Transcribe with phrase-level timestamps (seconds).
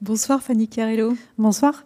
[0.00, 1.16] Bonsoir Fanny Carello.
[1.38, 1.84] Bonsoir.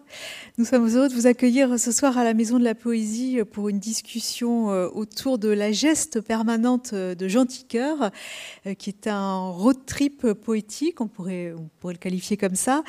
[0.57, 3.69] Nous sommes heureux de vous accueillir ce soir à la Maison de la Poésie pour
[3.69, 8.11] une discussion euh, autour de la geste permanente de Jean Tiqueur,
[8.67, 12.83] euh, qui est un road trip poétique, on pourrait, on pourrait le qualifier comme ça,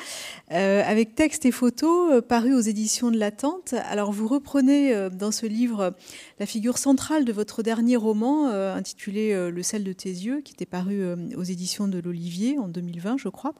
[0.52, 3.74] euh, avec textes et photos parus aux éditions de l'Attente.
[3.90, 5.94] Alors vous reprenez dans ce livre
[6.40, 10.66] la figure centrale de votre dernier roman intitulé Le sel de tes yeux, qui était
[10.66, 11.04] paru
[11.36, 13.54] aux éditions de l'Olivier en 2020, je crois.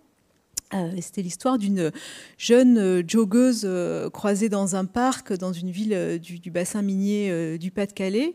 [0.74, 1.90] Euh, c'était l'histoire d'une
[2.38, 7.70] jeune euh, joggeuse euh, croisée dans un parc dans une ville du, bassin minier du
[7.70, 8.34] Pas-de-Calais.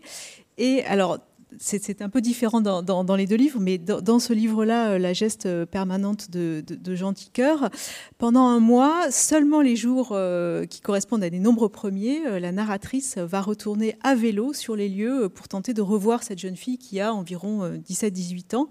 [0.57, 1.19] Et alors,
[1.57, 6.29] c'est un peu différent dans, les deux livres, mais dans, ce livre-là, La geste permanente
[6.31, 6.63] de,
[6.95, 7.69] Jean Tiqueur,
[8.17, 10.17] pendant un mois, seulement les jours
[10.69, 15.29] qui correspondent à des nombres premiers, la narratrice va retourner à vélo sur les lieux
[15.29, 18.69] pour tenter de revoir cette jeune fille qui a environ 17-18 ans.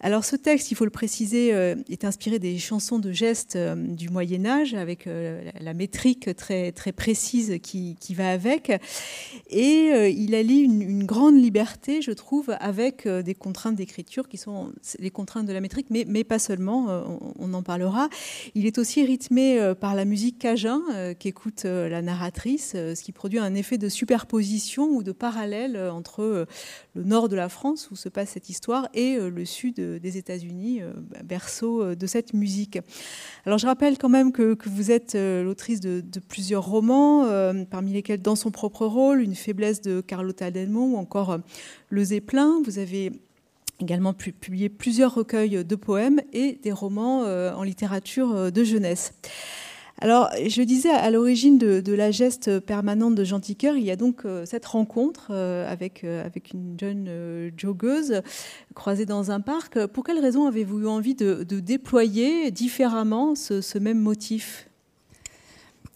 [0.00, 3.74] Alors ce texte, il faut le préciser, euh, est inspiré des chansons de gestes euh,
[3.74, 8.72] du Moyen Âge, avec euh, la métrique très, très précise qui, va avec.
[9.50, 14.72] Et il allie une, une, grande liberté, je trouve, avec des contraintes d'écriture qui sont
[14.98, 17.04] les contraintes de la métrique, mais, mais pas seulement,
[17.38, 18.08] on, en parlera.
[18.54, 20.80] Il est aussi rythmé par la musique cajun
[21.18, 26.46] qu'écoute la narratrice, ce qui produit un effet de superposition ou de parallèle entre
[26.94, 30.82] le nord de la France, où se passe cette histoire, et le sud des États-Unis,
[30.82, 32.78] euh, bah, berceau euh, de cette musique.
[33.46, 37.26] Alors je rappelle quand même que, vous êtes euh, l'autrice de, plusieurs romans,
[37.70, 41.38] parmi lesquels Dans son propre rôle, Une faiblesse de Carlotta Delmont ou encore
[41.88, 42.60] Le Zeppelin.
[42.64, 43.12] Vous avez
[43.80, 49.14] également publié plusieurs recueils de poèmes et des romans en littérature de jeunesse.
[50.00, 54.24] Alors, je disais à l'origine de, la geste permanente de Tiqueur, il y a donc
[54.24, 58.22] euh, cette rencontre euh, avec, euh, avec une jeune joggeuse
[58.74, 59.86] croisée dans un parc.
[59.86, 64.68] Pour quelle raison avez-vous eu envie de, déployer différemment ce, même motif?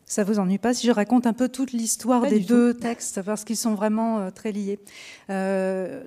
[0.04, 3.44] Ça vous ennuie pas si je raconte un peu toute l'histoire des deux textes parce
[3.44, 4.80] qu'ils sont vraiment très liés.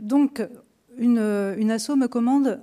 [0.01, 0.45] donc,
[0.97, 1.19] une,
[1.57, 2.59] une asso me commande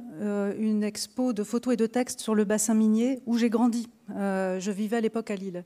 [0.58, 3.88] une expo de photos et de textes sur le bassin minier où j'ai grandi.
[4.16, 5.64] Euh, je vivais à l'époque à Lille.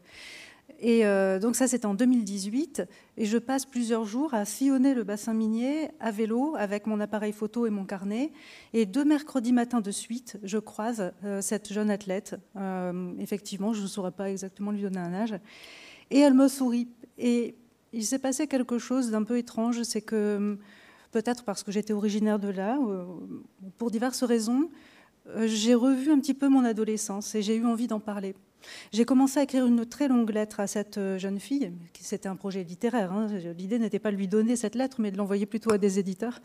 [0.79, 2.83] Et euh, donc ça, c'était en 2018.
[3.17, 7.33] Et je passe plusieurs jours à sillonner le bassin minier à vélo avec mon appareil
[7.33, 8.33] photo et mon carnet.
[8.73, 12.37] Et deux mercredis matins de suite, je croise euh, cette jeune athlète.
[13.19, 15.35] effectivement, je ne saurais pas exactement lui donner un âge.
[16.11, 16.89] Et elle me sourit.
[17.19, 17.55] Et
[17.93, 19.83] il s'est passé quelque chose d'un peu étrange.
[19.83, 20.59] C'est que
[21.13, 22.79] peut-être parce que j'étais originaire de là,
[23.79, 24.69] pour diverses raisons,
[25.45, 28.35] j'ai revu un petit peu mon adolescence et j'ai eu envie d'en parler.
[28.93, 31.73] J'ai commencé à écrire une très longue lettre à cette euh, jeune fille.
[32.01, 33.13] C'était un projet littéraire.
[33.13, 33.29] Hein.
[33.57, 36.41] L'idée n'était pas de lui donner cette lettre, mais de l'envoyer plutôt à des éditeurs.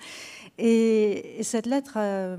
[0.58, 2.38] Et, cette lettre a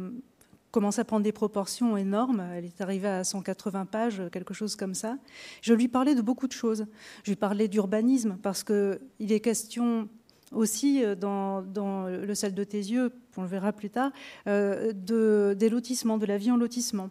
[0.71, 2.43] commencé à prendre des proportions énormes.
[2.55, 5.19] Elle est arrivée à 180 pages, quelque chose comme ça.
[5.61, 6.87] Je lui parlais de beaucoup de choses.
[7.25, 10.09] Je lui parlais d'urbanisme, parce qu'il est question
[10.53, 11.63] aussi euh, dans,
[12.07, 14.11] le sel de tes yeux, on le verra plus tard,
[14.47, 17.11] euh, de, des lotissements, de la vie en lotissement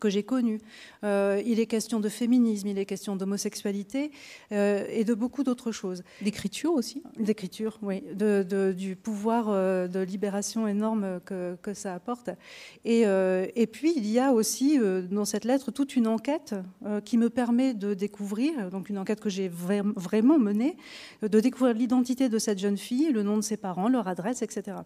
[0.00, 0.58] que j'ai connu.
[1.04, 4.10] Euh, il est question de féminisme, il est question d'homosexualité
[4.50, 6.02] euh, et de beaucoup d'autres choses.
[6.22, 7.02] D'écriture aussi?
[7.18, 8.02] D'écriture, oui.
[8.12, 12.30] De, du pouvoir euh, de libération énorme que, que ça apporte.
[12.84, 14.78] Et, et, puis, il y a aussi
[15.10, 16.54] dans cette lettre toute une enquête
[17.04, 20.76] qui me permet de découvrir, donc une enquête que j'ai vraiment menée,
[21.22, 24.78] de découvrir l'identité de cette jeune fille, le nom de ses parents, leur adresse, etc.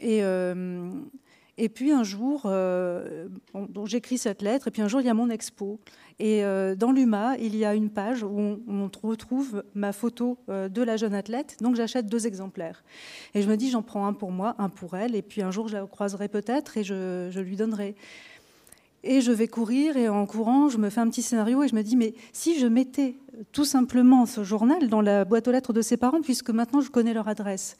[0.00, 0.22] Et
[1.56, 3.28] et puis un jour, euh,
[3.84, 5.78] j'écris cette lettre, et puis un jour, il y a mon expo.
[6.18, 10.68] Et euh, dans l'UMA, il y a une page où on, retrouve ma photo euh,
[10.68, 11.56] de la jeune athlète.
[11.60, 12.82] Donc j'achète deux exemplaires.
[13.34, 15.50] Et je me dis, j'en prends un pour moi, un pour elle, et puis un
[15.50, 17.94] jour, je la croiserai peut-être et je, je lui donnerai.
[19.04, 21.74] Et je vais courir, et en courant, je me fais un petit scénario, et je
[21.74, 23.16] me dis, mais si je mettais
[23.52, 26.90] tout simplement ce journal dans la boîte aux lettres de ses parents, puisque maintenant je
[26.90, 27.76] connais leur adresse.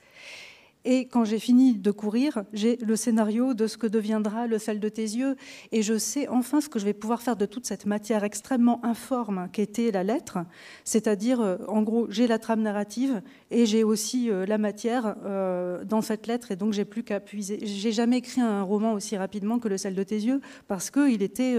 [0.84, 4.81] Et quand j'ai fini de courir, j'ai le scénario de ce que deviendra le sel
[4.81, 5.37] de tes yeux.
[5.72, 8.84] Et je sais enfin ce que je vais pouvoir faire de toute cette matière extrêmement
[8.84, 10.39] informe qu'était la lettre.
[10.84, 15.84] C'est-à-dire, euh, en gros, j'ai la trame narrative et j'ai aussi euh, la matière euh,
[15.84, 16.51] dans cette lettre.
[16.51, 17.60] Et donc, j'ai plus qu'à puiser.
[17.63, 21.22] J'ai jamais écrit un roman aussi rapidement que le sel de tes yeux parce qu'il
[21.22, 21.57] était,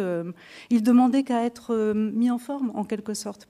[0.69, 3.47] il demandait qu'à être mis en forme, en quelque sorte.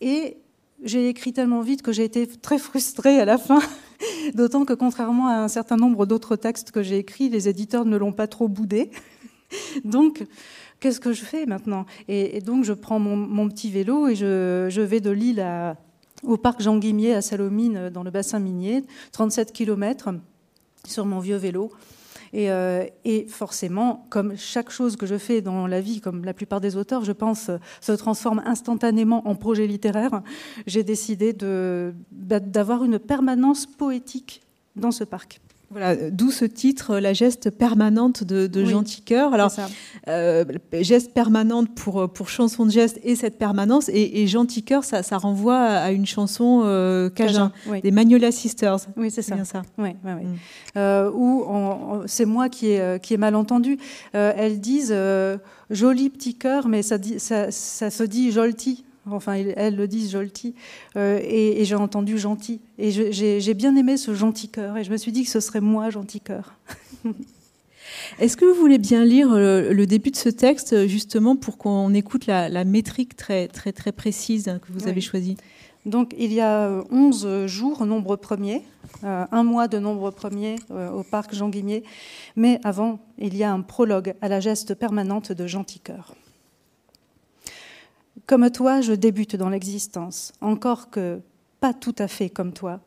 [0.00, 0.38] Et
[0.84, 3.60] j'ai écrit tellement vite que j'ai été très frustrée à la fin,
[4.34, 7.96] d'autant que contrairement à un certain nombre d'autres textes que j'ai écrits, les éditeurs ne
[7.96, 8.90] l'ont pas trop boudé.
[9.84, 10.24] Donc,
[10.80, 11.86] qu'est-ce que je fais maintenant?
[12.08, 15.44] Et, donc, je prends mon, petit vélo et je, vais de Lille
[16.22, 20.10] au parc Jean Guimier à Salomine, dans le bassin minier, 37 km
[20.86, 21.70] sur mon vieux vélo.
[22.32, 22.48] Et,
[23.04, 26.76] et, forcément, comme chaque chose que je fais dans la vie, comme la plupart des
[26.76, 27.50] auteurs, je pense,
[27.82, 30.22] se transforme instantanément en projet littéraire,
[30.66, 31.34] j'ai décidé
[32.10, 34.40] d'avoir une permanence poétique
[34.76, 35.41] dans ce parc.
[35.72, 39.34] Voilà, d'où ce titre, la geste permanente de, de Gentil Cœur.
[39.34, 39.50] Alors,
[40.08, 40.44] euh,
[40.80, 43.88] geste permanente pour, pour chanson de geste et cette permanence.
[43.88, 47.52] Et, et Gentil Cœur, ça, ça, renvoie à une chanson euh, Cajun,
[47.82, 48.78] des Magnolia Sisters.
[48.96, 49.44] Oui, c'est ça.
[49.44, 49.62] ça.
[49.78, 50.24] Oui, oui, oui.
[50.24, 50.36] Mm.
[50.76, 53.78] Euh, où c'est moi qui ai, qui ai mal entendu.
[54.14, 55.38] Euh, elles disent euh,
[55.70, 58.84] joli petit cœur, mais ça, dit, ça, ça se dit jolti.
[59.10, 60.54] Enfin, elles le disent jolti.
[60.96, 62.60] Euh, et, j'ai entendu gentil.
[62.78, 64.76] Et j'ai bien aimé ce gentil cœur.
[64.76, 66.54] Et je me suis dit que ce serait moi, gentil cœur.
[68.18, 72.26] Est-ce que vous voulez bien lire le, début de ce texte, justement, pour qu'on écoute
[72.26, 75.36] la, métrique très, très, très précise que vous avez choisie?
[75.84, 78.62] Donc il y a 11 jours, nombre premier,
[79.02, 81.82] euh, un mois de nombre premier euh, au parc Jean Guimier,
[82.36, 86.14] mais avant, il y a un prologue à la geste permanente de Gentil Cœur.
[88.32, 91.20] Comme toi, je débute dans l'existence, encore que
[91.60, 92.80] pas tout à fait comme toi.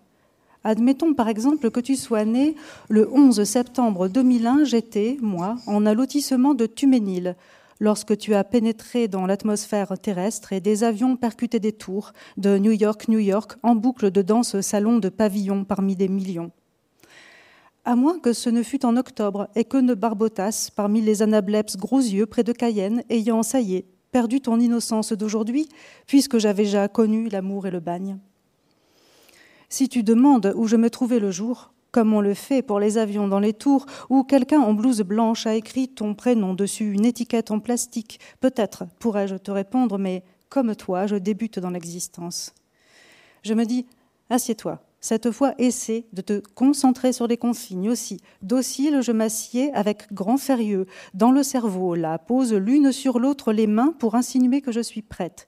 [0.64, 2.56] Admettons par exemple que tu sois né
[2.90, 7.36] le 11 septembre 2001, j'étais, moi, en allotissement de Tuménil,
[7.80, 12.72] lorsque tu as pénétré dans l'atmosphère terrestre et des avions percutaient des tours de New
[12.72, 16.50] York, New York, en boucle de danse salon de pavillons parmi des millions.
[17.88, 21.78] À moins que ce ne fût en octobre et que ne barbotasse parmi les anableps
[21.78, 23.60] gros yeux près de Cayenne, ayant, ça
[24.16, 25.68] perdu ton innocence d'aujourd'hui,
[26.08, 28.18] puisque j'avais déjà connu l'amour et le bagne.
[29.68, 32.98] Si tu demandes où je me trouvais le jour, comme on le fait pour les
[32.98, 37.04] avions dans les tours, où quelqu'un en blouse blanche a écrit ton prénom dessus une
[37.04, 42.54] étiquette en plastique, peut-être pourrais-je te répondre, mais comme toi, je débute dans l'existence.
[43.44, 43.86] Je me dis,
[44.30, 48.18] assieds-toi, cette fois, essaie de te concentrer sur les consignes aussi.
[48.42, 53.68] Docile, je m'assieds avec grand sérieux dans le cerveau, là, pose l'une sur l'autre les
[53.68, 55.48] mains pour insinuer que je suis prête.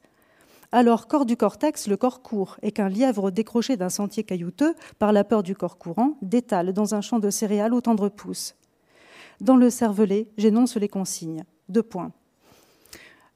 [0.72, 5.12] Alors, corps du cortex, le corps court, et qu'un lièvre décroché d'un sentier caillouteux, par
[5.12, 8.54] la peur du corps courant, détale dans un champ de céréales au tendre pouce.
[9.42, 11.46] Dans le cervelet, j'énonce les consignes.
[11.68, 12.12] Deux points.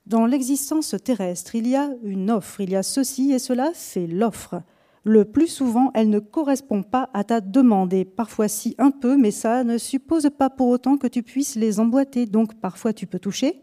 [0.06, 4.06] Dans l'existence terrestre, il y a une offre, il y a ceci et cela, c'est
[4.06, 4.62] l'offre
[5.04, 9.18] le plus souvent, elle ne correspond pas à ta demande, et parfois si un peu,
[9.18, 13.08] mais ça ne suppose pas pour autant que tu puisses les emboîter, donc parfois tu
[13.08, 13.62] peux toucher,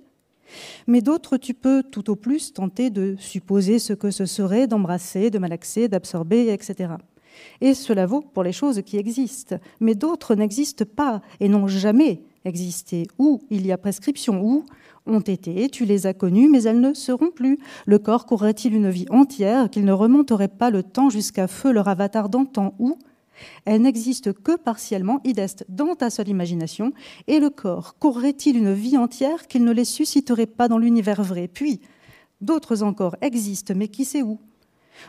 [0.86, 5.30] mais d'autres tu peux tout au plus tenter de supposer ce que ce serait d'embrasser,
[5.30, 6.94] de malaxer, d'absorber, etc.
[7.60, 12.22] Et cela vaut pour les choses qui existent, mais d'autres n'existent pas et n'ont jamais
[12.44, 14.64] existé, ou il y a prescription, ou
[15.08, 17.58] ont été, tu les as connues, mais elles ne seront plus.
[17.86, 21.88] Le corps courrait-il une vie entière qu'il ne remonterait pas le temps jusqu'à feu leur
[21.88, 22.98] avatar d'antan ou?
[23.64, 26.92] Elle n'existe que partiellement, ideste, dans ta seule imagination,
[27.26, 31.48] et le corps courrait-il une vie entière qu'il ne les susciterait pas dans l'univers vrai?
[31.48, 31.80] Puis,
[32.40, 34.40] d'autres encore existent, mais qui sait où?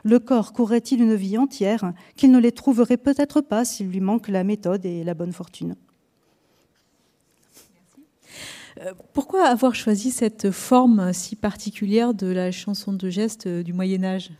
[0.04, 4.28] Le corps courrait-il une vie entière qu'il ne les trouverait peut-être pas s'il lui manque
[4.28, 5.76] la méthode et la bonne fortune?
[9.14, 14.04] Pourquoi avoir choisi cette forme si particulière de la chanson de geste euh, du Moyen
[14.04, 14.32] Âge?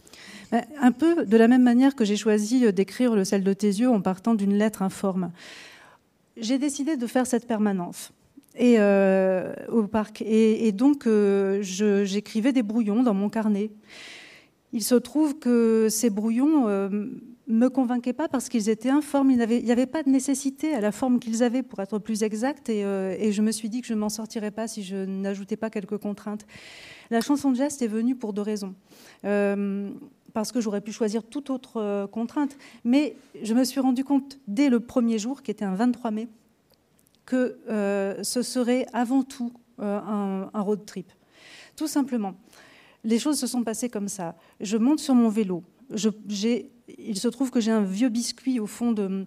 [0.52, 3.54] Ben, Un peu de la même manière que j'ai choisi euh, d'écrire le sel de
[3.54, 5.32] tes yeux en partant d'une lettre informe.
[6.38, 8.12] J'ai décidé de faire cette permanence.
[8.58, 8.78] Et
[9.70, 10.22] au parc.
[10.22, 11.08] Et, donc,
[11.62, 13.70] j'écrivais des brouillons dans mon carnet.
[14.74, 16.68] Il se trouve que ces brouillons
[17.50, 19.32] me convainquaient pas parce qu'ils étaient informes.
[19.32, 22.70] Il n'y avait, pas de nécessité à la forme qu'ils avaient pour être plus exacts.
[22.70, 25.58] Euh, et, je me suis dit que je ne m'en sortirais pas si je n'ajoutais
[25.58, 26.46] pas quelques contraintes.
[27.10, 28.76] La chanson de geste est venue pour deux raisons.
[29.26, 29.90] Euh,
[30.34, 32.56] parce que j'aurais pu choisir toute autre euh, contrainte.
[32.84, 36.28] Mais je me suis rendu compte dès le premier jour, qui était un 23 mai,
[37.26, 37.58] que
[38.24, 41.12] ce serait avant tout un, un road trip.
[41.76, 42.34] Tout simplement.
[43.04, 44.36] Les choses se sont passées comme ça.
[44.60, 45.64] Je monte sur mon vélo.
[46.28, 49.26] j'ai il se trouve que j'ai un vieux biscuit au fond de,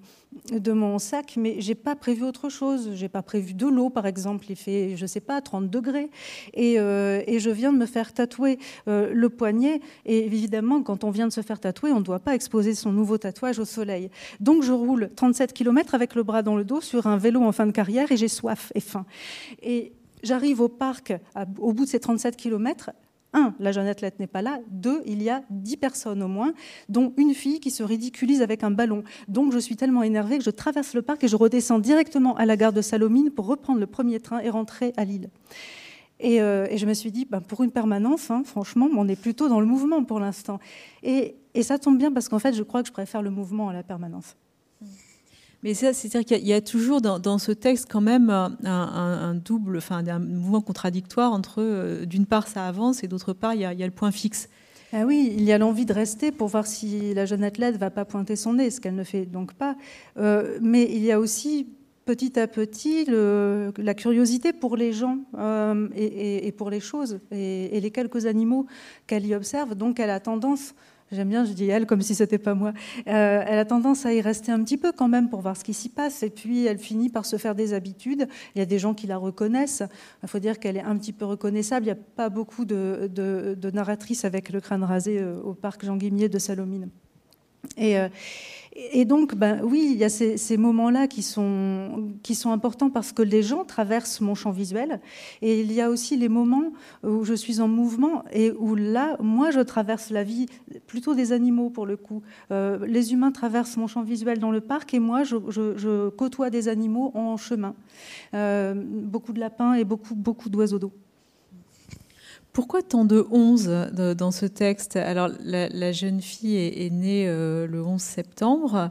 [0.73, 2.91] mon sac, mais j'ai pas prévu autre chose.
[2.95, 4.47] J'ai pas prévu de l'eau, par exemple.
[4.49, 6.11] Il fait, je sais pas, 30 degrés.
[6.55, 9.81] Et, euh, et je viens de me faire tatouer euh, le poignet.
[10.07, 12.93] Et évidemment, quand on vient de se faire tatouer, on ne doit pas exposer son
[12.93, 14.11] nouveau tatouage au soleil.
[14.41, 17.53] Donc je roule 37 km avec le bras dans le dos sur un vélo en
[17.53, 19.05] fin de carrière et j'ai soif et faim.
[19.63, 19.93] Et
[20.23, 21.13] J'arrive au parc
[21.59, 22.91] au bout de ces 37 km
[23.33, 24.61] un, la jeune athlète n'est pas là.
[24.71, 26.53] Deux, il y a dix personnes au moins,
[26.89, 29.05] dont une fille qui se ridiculise avec un ballon.
[29.29, 32.47] Donc je suis tellement énervée que je traverse le parc et je redescends directement à
[32.47, 35.31] la gare de Salomine pour reprendre le premier train et rentrer à Lille.
[36.21, 39.49] Et, euh, je me suis dit, ben, pour une permanence, hein, franchement, on est plutôt
[39.49, 40.61] dans le mouvement pour l'instant.
[41.03, 43.73] Et, ça tombe bien parce qu'en fait, je crois que je préfère le mouvement à
[43.73, 44.37] la permanence.
[45.63, 50.19] Mais c'est-à-dire qu'il y, a toujours dans, ce texte quand même un, double, enfin un
[50.19, 53.91] mouvement contradictoire entre, euh, d'une part, ça avance et d'autre part, il y, a, le
[53.93, 54.49] point fixe.
[54.93, 57.91] Ah oui, il y a l'envie de rester pour voir si la jeune athlète va
[57.91, 59.77] pas pointer son nez, ce qu'elle ne fait donc pas.
[60.17, 61.69] Euh, mais il y a aussi
[62.05, 67.91] petit à petit la curiosité pour les gens euh, et, pour les choses et les
[67.93, 68.67] quelques animaux
[69.07, 69.77] qu'elle y observe.
[69.77, 70.75] Donc elle a tendance
[71.13, 72.73] J'aime bien, je dis elle comme si c'était pas moi.
[73.07, 75.63] Euh, elle a tendance à y rester un petit peu quand même pour voir ce
[75.63, 76.23] qui s'y passe.
[76.23, 78.27] Et puis elle finit par se faire des habitudes.
[78.55, 79.83] Il y a des gens qui la reconnaissent.
[80.23, 81.85] Il faut dire qu'elle est un petit peu reconnaissable.
[81.85, 85.85] Il n'y a pas beaucoup de, de, narratrices avec le crâne rasé euh, au parc
[85.85, 86.89] Jean Guimier de Salomine.
[87.77, 88.09] Et, euh,
[88.75, 93.13] et donc, ben, oui, il y a ces, moments-là qui sont, qui sont importants parce
[93.13, 95.01] que les gens traversent mon champ visuel.
[95.43, 99.17] Et il y a aussi les moments où je suis en mouvement et où là,
[99.21, 100.47] moi, je traverse la vie
[100.87, 102.23] plutôt des animaux pour le coup.
[102.51, 106.69] Euh, les humains traversent mon champ visuel dans le parc et moi, je, côtoie des
[106.69, 107.75] animaux en chemin.
[108.33, 110.93] Euh, beaucoup de lapins et beaucoup, beaucoup d'oiseaux d'eau.
[112.53, 114.97] Pourquoi tant de 11 dans ce texte?
[114.97, 118.91] Alors, la, jeune fille est, née euh, le 11 septembre.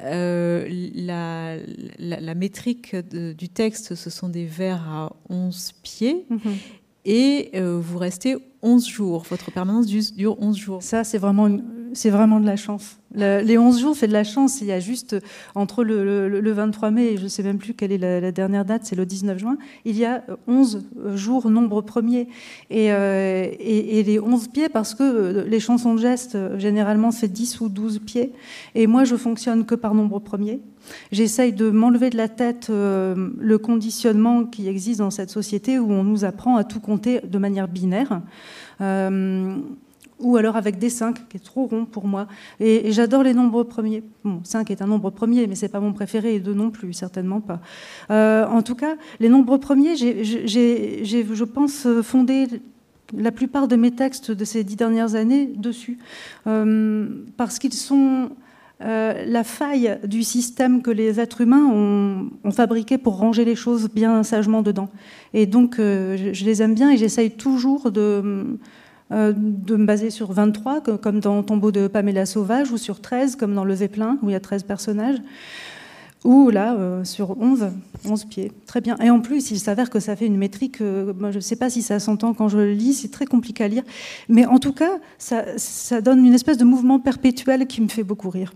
[0.00, 6.26] Euh, la, métrique du texte, ce sont des vers à 11 pieds.
[6.28, 6.56] Mhm.
[7.04, 9.24] Et euh, vous restez 11 jours.
[9.28, 10.82] Votre permanence dure 11 jours.
[10.82, 11.48] Ça, c'est vraiment,
[12.04, 12.98] vraiment de la chance.
[13.14, 14.60] les 11 jours, c'est de la chance.
[14.60, 15.16] Il y a juste
[15.54, 18.82] entre le, 23 mai et je ne sais même plus quelle est la, dernière date,
[18.84, 20.84] c'est le 19 juin, il y a 11
[21.14, 22.28] jours nombre premier.
[22.72, 27.28] Euh, et, et, les 11 pieds, parce que euh, les chansons de gestes, généralement, c'est
[27.28, 28.32] 10 ou 12 pieds.
[28.74, 30.60] Et moi, je fonctionne que par nombre premier.
[31.12, 35.90] J'essaye de m'enlever de la tête euh, le conditionnement qui existe dans cette société où
[35.90, 38.20] on nous apprend à tout compter de manière binaire.
[38.80, 39.56] Euh,
[40.20, 42.26] ou alors avec des 5, qui est trop rond pour moi.
[42.58, 44.02] Et, j'adore les nombres premiers.
[44.24, 46.92] Bon, 5 est un nombre premier, mais c'est pas mon préféré, et 2 non plus,
[46.92, 47.60] certainement pas.
[48.10, 50.24] Euh, en tout cas, les nombres premiers, j'ai,
[51.04, 52.48] je pense, fondé
[53.16, 55.98] la plupart de mes textes de ces dix dernières années dessus,
[56.44, 58.30] parce qu'ils sont
[58.80, 63.88] euh, la faille du système que les êtres humains ont, fabriqué pour ranger les choses
[63.92, 64.88] bien sagement dedans.
[65.34, 68.58] Et donc, euh, je, les aime bien et j'essaye toujours de,
[69.10, 73.54] euh, me baser sur 23, comme dans Tombeau de Pamela Sauvage, ou sur 13, comme
[73.54, 75.18] dans Le Zeppelin, où il y a 13 personnages.
[76.24, 77.68] Ou là, sur 11,
[78.04, 78.50] 11 pieds.
[78.66, 78.96] Très bien.
[78.98, 81.80] Et en plus, il s'avère que ça fait une métrique, je ne sais pas si
[81.80, 83.84] ça s'entend quand je le lis, c'est très compliqué à lire.
[84.28, 88.30] Mais en tout cas, ça donne une espèce de mouvement perpétuel qui me fait beaucoup
[88.30, 88.52] rire.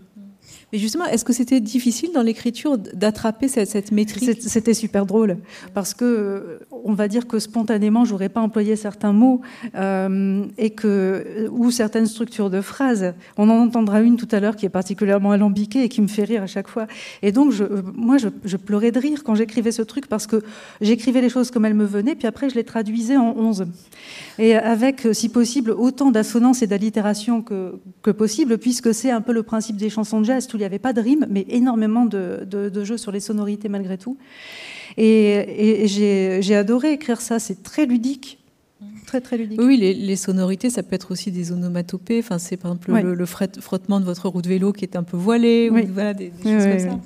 [0.73, 4.41] Mais justement, est-ce que c'était difficile dans l'écriture d'attraper cette, cette métrique?
[4.41, 5.37] C'était super drôle
[5.75, 9.41] parce que euh, on va dire que spontanément, j'aurais pas employé certains mots
[9.75, 13.13] euh, et que euh, ou certaines structures de phrases.
[13.37, 16.23] On en entendra une tout à l'heure qui est particulièrement alambiquée et qui me fait
[16.23, 16.87] rire à chaque fois.
[17.21, 20.41] Et donc, je, moi, je, pleurais de rire quand j'écrivais ce truc parce que
[20.81, 23.67] j'écrivais les choses comme elles me venaient, puis après, je les traduisais en 11.
[24.39, 29.33] Et avec, si possible, autant d'assonance et d'allitération que, que possible, puisque c'est un peu
[29.33, 32.83] le principe des chansons de jazz n'y avait pas de rime, mais énormément de, de,
[32.83, 34.17] jeux sur les sonorités malgré tout.
[34.97, 38.39] Et, j'ai adoré écrire ça, c'est très ludique.
[39.05, 39.61] Très, très ludique.
[39.61, 42.19] Oui, les, sonorités, ça peut être aussi des onomatopées.
[42.19, 45.17] Enfin, c'est par exemple le, frottement de votre roue de vélo qui est un peu
[45.17, 46.99] voilé, ou voilà, des, choses comme ça.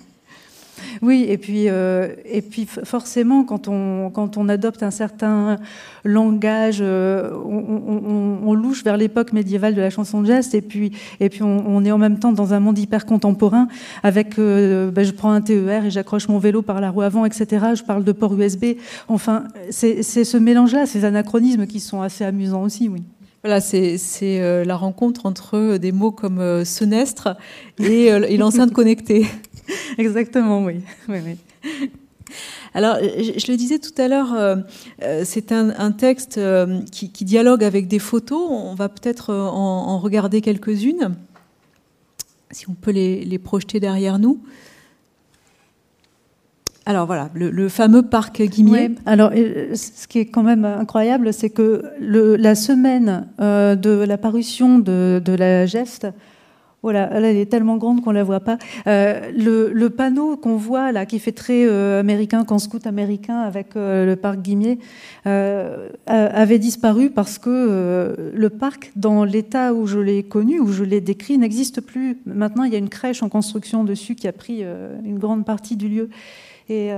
[1.02, 5.58] Oui, et puis, euh, et puis forcément, quand on, quand on adopte un certain
[6.04, 11.30] langage, euh, on, louche vers l'époque médiévale de la chanson de geste, et puis, et
[11.30, 13.68] puis on, est en même temps dans un monde hyper contemporain,
[14.04, 17.26] avec, euh, ben, je prends un TER et j'accroche mon vélo par la roue avant,
[17.26, 17.68] etc.
[17.76, 18.78] Je parle de port USB.
[19.08, 23.04] Enfin, c'est ce mélange-là, ces anachronismes qui sont assez amusants aussi, oui.
[23.44, 27.38] Voilà, c'est la rencontre entre des mots comme senestre
[27.80, 29.28] et, et l'enceinte connectée.
[29.98, 30.82] Exactement, oui.
[32.74, 34.58] Alors, je, le disais tout à l'heure, euh,
[35.02, 38.48] euh, c'est un, texte euh, qui, dialogue avec des photos.
[38.50, 41.16] On va peut-être en, regarder quelques-unes,
[42.52, 44.40] si on peut les, projeter derrière nous.
[46.86, 48.92] Alors voilà, le, fameux parc Guimier.
[49.06, 55.22] alors, ce qui est quand même incroyable, c'est que la semaine de la parution de,
[55.24, 56.08] de la geste,
[56.84, 58.58] voilà, elle est tellement grande qu'on la voit pas.
[58.86, 63.76] Euh, le, panneau qu'on voit là, qui fait très euh, américain, camp scout américain avec
[63.76, 64.80] euh, le parc Guimier,
[65.26, 71.02] avait disparu parce que le parc, dans l'état où je l'ai connu, où je l'ai
[71.02, 72.20] décrit, n'existe plus.
[72.26, 74.64] Maintenant, il y a une crèche en construction dessus qui a pris
[75.04, 76.10] une grande partie du lieu.
[76.70, 76.92] Et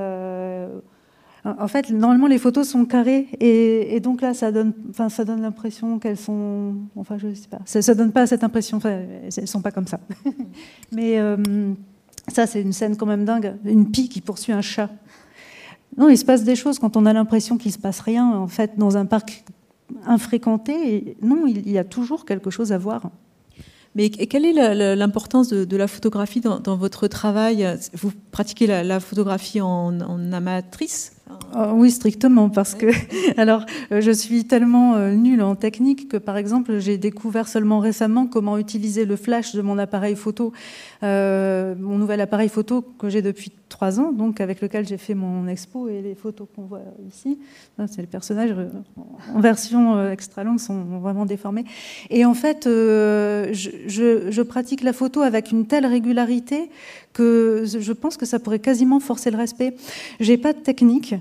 [1.45, 5.41] en fait, normalement, les photos sont carrées et, donc là, ça donne, enfin, ça donne
[5.41, 8.77] l'impression qu'elles sont, enfin, je sais pas, ça, ça donne pas cette impression.
[8.77, 9.99] Enfin, elles sont pas comme ça.
[10.91, 11.37] Mais euh,
[12.27, 13.55] Ça, c'est une scène quand même dingue.
[13.65, 14.89] Une pie qui poursuit un chat.
[15.97, 18.47] Non, il se passe des choses quand on a l'impression qu'il se passe rien, en
[18.47, 19.43] fait, dans un parc
[20.05, 21.17] infréquenté.
[21.21, 23.09] non, il y a toujours quelque chose à voir.
[23.95, 27.67] Mais quelle est l'importance de, la photographie dans, votre travail?
[27.93, 31.18] Vous pratiquez la, photographie en, en amatrice?
[31.53, 32.87] Ah oui, strictement, parce que
[33.37, 37.79] alors euh, je suis tellement euh, nulle en technique que par exemple j'ai découvert seulement
[37.79, 40.53] récemment comment utiliser le flash de mon appareil photo,
[41.03, 45.13] euh, mon nouvel appareil photo que j'ai depuis trois ans, donc avec lequel j'ai fait
[45.13, 47.39] mon expo et les photos qu'on voit ici,
[47.87, 48.55] c'est les personnages
[49.35, 51.65] en version extra longue sont vraiment déformés.
[52.09, 56.71] Et en fait, je, pratique la photo avec une telle régularité
[57.19, 59.75] que je pense que ça pourrait quasiment forcer le respect.
[60.19, 61.15] J'ai pas de technique.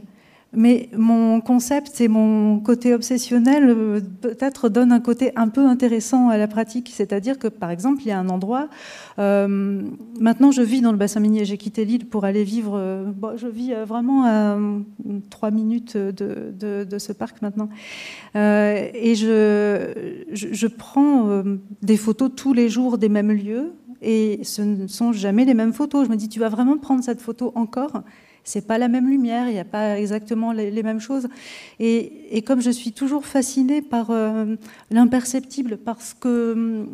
[0.55, 6.31] Mais mon concept et mon côté obsessionnel euh, peut-être donnent un côté un peu intéressant
[6.31, 6.91] à la pratique.
[6.91, 8.69] C'est-à-dire que, par exemple, il y a un endroit.
[9.19, 9.83] Euh,
[10.19, 11.45] maintenant, je vis dans le bassin minier.
[11.45, 12.77] J'ai quitté l'île pour aller vivre.
[12.77, 13.05] Euh,
[13.37, 14.57] je vis vraiment à
[15.29, 17.69] trois minutes de, ce parc maintenant.
[18.35, 21.45] et je, je prends
[21.83, 23.73] des photos tous les jours des mêmes lieux.
[24.03, 26.07] Et ce ne sont jamais les mêmes photos.
[26.07, 28.03] Je me dis, tu vas vraiment prendre cette photo encore?
[28.45, 31.29] C'est pas la même lumière, il n'y a pas exactement les, mêmes choses.
[31.81, 34.57] Et, comme je suis toujours fascinée par euh,
[34.91, 36.87] l'imperceptible, parce que,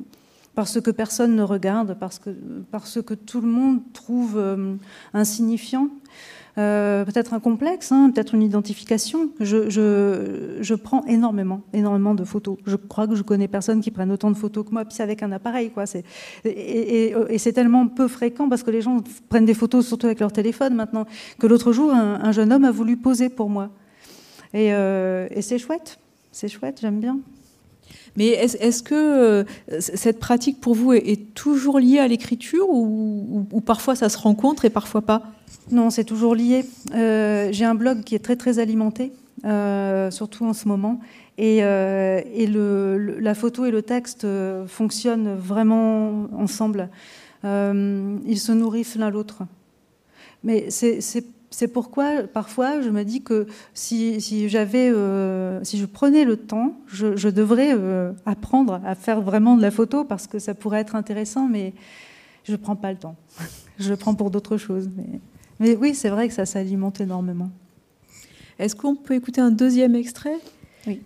[0.56, 2.30] parce que personne ne regarde, parce que,
[2.72, 4.74] parce que tout le monde trouve euh,
[5.12, 5.90] insignifiant,
[6.56, 9.30] euh, peut-être un complexe, hein, peut-être une identification.
[9.40, 12.58] Je, prends énormément, énormément de photos.
[12.64, 15.22] Je crois que je connais personne qui prenne autant de photos que moi, puis avec
[15.22, 15.70] un appareil.
[15.70, 15.84] Quoi.
[16.44, 20.20] Et, et, c'est tellement peu fréquent parce que les gens prennent des photos surtout avec
[20.20, 21.06] leur téléphone maintenant,
[21.40, 23.70] que l'autre jour, un, jeune homme a voulu poser pour moi.
[24.52, 25.98] Et, euh, c'est chouette,
[26.30, 27.18] c'est chouette, j'aime bien.
[28.16, 29.44] Mais est-ce que euh,
[29.78, 34.70] cette pratique pour vous est, toujours liée à l'écriture ou, parfois ça se rencontre et
[34.70, 35.22] parfois pas?
[35.70, 36.64] Non, c'est toujours lié.
[36.94, 39.12] Euh, j'ai un blog qui est très très alimenté,
[39.44, 41.00] euh, surtout en ce moment.
[41.38, 44.26] Et, la photo et le texte
[44.66, 46.88] fonctionnent vraiment ensemble.
[47.42, 49.42] ils se nourrissent l'un l'autre.
[50.44, 51.00] Mais c'est
[51.54, 56.80] c'est pourquoi parfois je me dis que si, j'avais, euh, si je prenais le temps,
[56.88, 60.96] je, devrais euh, apprendre à faire vraiment de la photo parce que ça pourrait être
[60.96, 61.72] intéressant, mais
[62.42, 63.14] je ne prends pas le temps.
[63.78, 64.90] je le prends pour d'autres choses.
[64.96, 65.20] Mais,
[65.60, 67.50] mais oui, c'est vrai que ça s'alimente énormément.
[68.58, 70.40] Est-ce qu'on peut écouter un deuxième extrait?
[70.88, 71.02] Oui.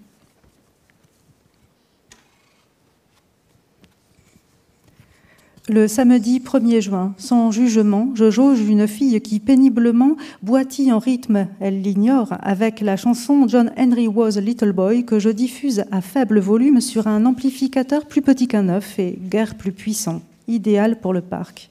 [5.70, 11.46] Le samedi 1er juin, sans jugement, je jauge une fille qui péniblement boitille en rythme,
[11.61, 16.00] elle l'ignore, avec la chanson John Henry Was a Little Boy que je diffuse à
[16.00, 21.12] faible volume sur un amplificateur plus petit qu'un œuf et guère plus puissant, idéal pour
[21.12, 21.68] le parc.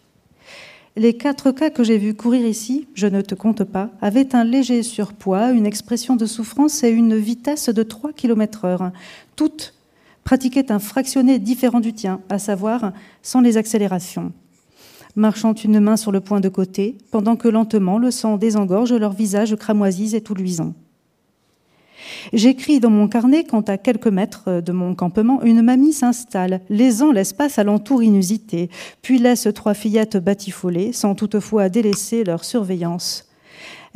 [0.95, 4.43] Les quatre cas que j'ai vus courir ici, je ne te compte pas, avaient un
[4.43, 8.91] léger surpoids, une expression de souffrance et une vitesse de 3 km/h,
[9.35, 9.73] toutes
[10.27, 14.33] pratiquaient un fractionné différent du tien, à savoir sans les accélérations,
[15.15, 19.13] marchant une main sur le point de côté, pendant que lentement le sang désengorge leurs
[19.13, 20.73] visages cramoisis et tout luisants.
[22.33, 27.13] J'écris dans mon carnet quand à quelques mètres de mon campement, une mamie s'installe, lésant
[27.13, 28.69] l'espace alentour inusité,
[29.01, 33.26] puis laisse trois fillettes batifolées, sans toutefois délaisser leur surveillance.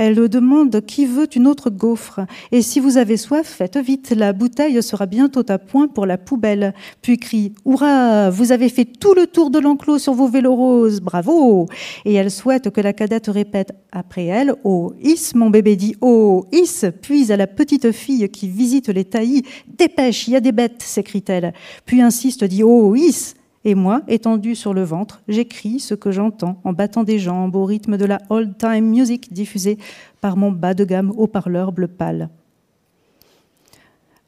[0.04, 2.22] Elle demande qui veut une autre gaufre.
[2.52, 6.18] Et si vous avez soif, faites vite, la bouteille sera bientôt à point pour la
[6.18, 6.74] poubelle.
[7.04, 11.02] Puis crie Hurrah, vous avez fait tout le tour de l'enclos sur vos vélos roses,
[11.02, 11.68] bravo!
[12.04, 16.48] Et elle souhaite que la cadette répète après elle Oh, Is, mon bébé dit Oh,
[16.52, 16.84] Is!
[17.04, 20.82] Puis à la petite fille qui visite les taillis Dépêche, il y a des bêtes!
[20.82, 21.54] s'écrie-t-elle.
[21.86, 26.60] Puis insiste, dit Oh, Is et moi, étendu sur le ventre, j'écris ce que j'entends
[26.64, 29.78] en battant des jambes au rythme de la old-time music diffusée
[30.20, 32.30] par mon bas de gamme haut-parleur bleu pâle.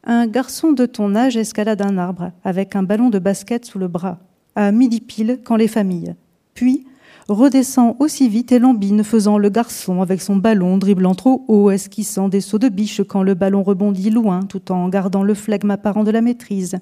[0.03, 3.87] Un garçon de ton âge escalade un arbre avec un ballon de basket sous le
[3.87, 4.19] bras,
[4.55, 6.13] à midi pile quand les familles.
[6.53, 6.85] Puis
[7.27, 12.27] redescend aussi vite et lambine, faisant le garçon avec son ballon, dribblant trop haut, esquissant
[12.27, 16.03] des sauts de biche quand le ballon rebondit loin, tout en gardant le flegme apparent
[16.03, 16.79] de la maîtrise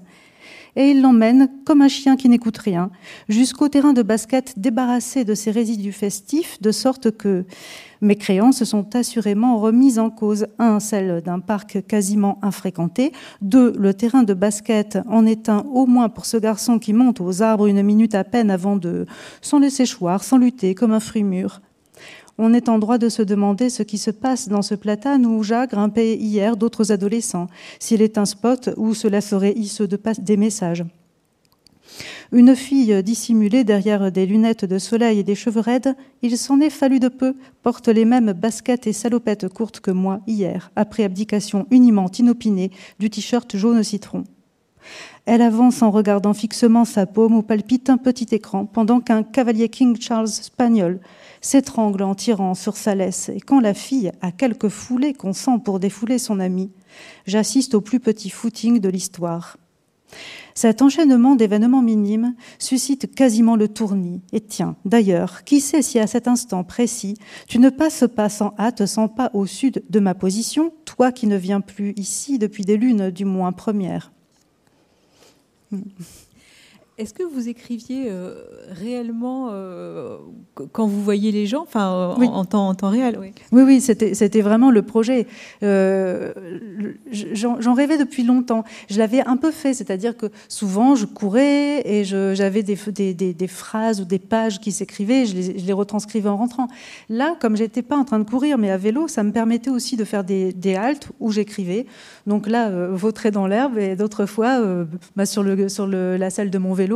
[0.75, 2.89] et il l'emmène, comme un chien qui n'écoute rien,
[3.29, 7.45] jusqu'au terrain de basket débarrassé de ses résidus festifs, de sorte que
[8.01, 10.47] mes créances sont assurément remises en cause.
[10.57, 13.12] Un, celle d'un parc quasiment infréquenté.
[13.41, 17.21] Deux, le terrain de basket en est un au moins pour ce garçon qui monte
[17.21, 19.05] aux arbres une minute à peine avant de
[19.41, 21.62] s'en laisser choir, sans lutter, comme un fruit mûr
[22.41, 25.43] on est en droit de se demander ce qui se passe dans ce platane où
[25.43, 27.47] Jacques grimpait hier d'autres adolescents,
[27.80, 30.84] s'il est un spot où cela ferait hisse de des messages.
[32.32, 36.71] Une fille dissimulée derrière des lunettes de soleil et des cheveux raides, il s'en est
[36.71, 41.67] fallu de peu, porte les mêmes baskets et salopettes courtes que moi hier, après abdication
[41.69, 44.23] uniment inopinée du t-shirt jaune citron.
[45.25, 49.69] Elle avance en regardant fixement sa paume où palpite un petit écran, pendant qu'un cavalier
[49.69, 50.99] King Charles espagnol
[51.41, 53.29] s'étrangle en tirant sur sa laisse.
[53.29, 56.71] Et quand la fille a quelques foulées qu'on sent pour défouler son ami,
[57.25, 59.57] j'assiste au plus petit footing de l'histoire.
[60.53, 64.21] Cet enchaînement d'événements minimes suscite quasiment le tournis.
[64.33, 67.15] Et tiens, d'ailleurs, qui sait si à cet instant précis,
[67.47, 71.27] tu ne passes pas sans hâte, sans pas au sud de ma position, toi qui
[71.27, 74.11] ne viens plus ici depuis des lunes du moins premières
[75.71, 76.30] Mm.
[77.01, 78.35] Est-ce que vous écriviez euh,
[78.69, 80.17] réellement euh,
[80.71, 83.17] quand vous voyez les gens, enfin en, temps, en, temps, réel?
[83.19, 85.25] Oui, oui, oui c'était vraiment le projet.
[85.63, 86.31] Euh,
[87.11, 88.63] j'en rêvais depuis longtemps.
[88.87, 92.77] Je l'avais un peu fait, c'est-à-dire que souvent je courais et j'avais des,
[93.15, 96.67] des, des, phrases ou des pages qui s'écrivaient, je, je, les retranscrivais en rentrant.
[97.09, 99.97] Là, comme j'étais pas en train de courir, mais à vélo, ça me permettait aussi
[99.97, 101.87] de faire des, haltes où j'écrivais.
[102.27, 104.61] Donc là, vautrer dans l'herbe et d'autres fois
[105.15, 106.90] bah, sur, le, sur le, la salle de mon vélo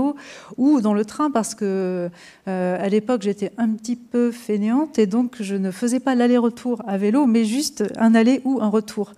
[0.57, 2.09] ou dans le train parce que
[2.47, 6.81] euh, à l'époque j'étais un petit peu fainéante et donc je ne faisais pas l'aller-retour
[6.87, 9.13] à vélo, mais juste un aller ou un retour.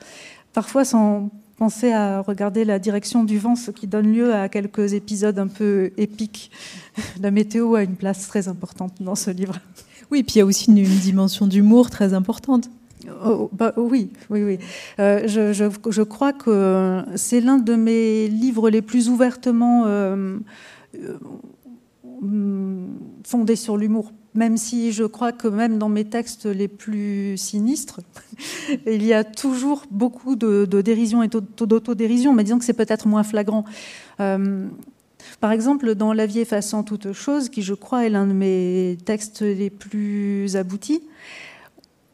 [0.53, 4.93] Parfois sans penser à regarder la direction du vent, ce qui donne lieu à quelques
[4.93, 6.51] épisodes un peu épiques.
[7.21, 9.55] La météo a une place très importante dans ce livre.
[10.11, 12.69] Oui, puis il y a aussi une, dimension d'humour très importante.
[13.23, 14.59] Oh, bah, oui, oui, oui.
[14.99, 20.37] Euh, je, crois que c'est l'un de mes livres les plus ouvertement euh,
[20.95, 21.17] euh,
[23.23, 28.01] fondé sur l'humour, même si je crois que même dans mes textes les plus sinistres,
[28.87, 33.23] il y a toujours beaucoup de, dérision et d'autodérision, mais disons que c'est peut-être moins
[33.23, 33.65] flagrant.
[34.19, 34.67] Euh,
[35.39, 38.97] par exemple, dans La vie effaçant toute chose, qui je crois est l'un de mes
[39.05, 41.03] textes les plus aboutis,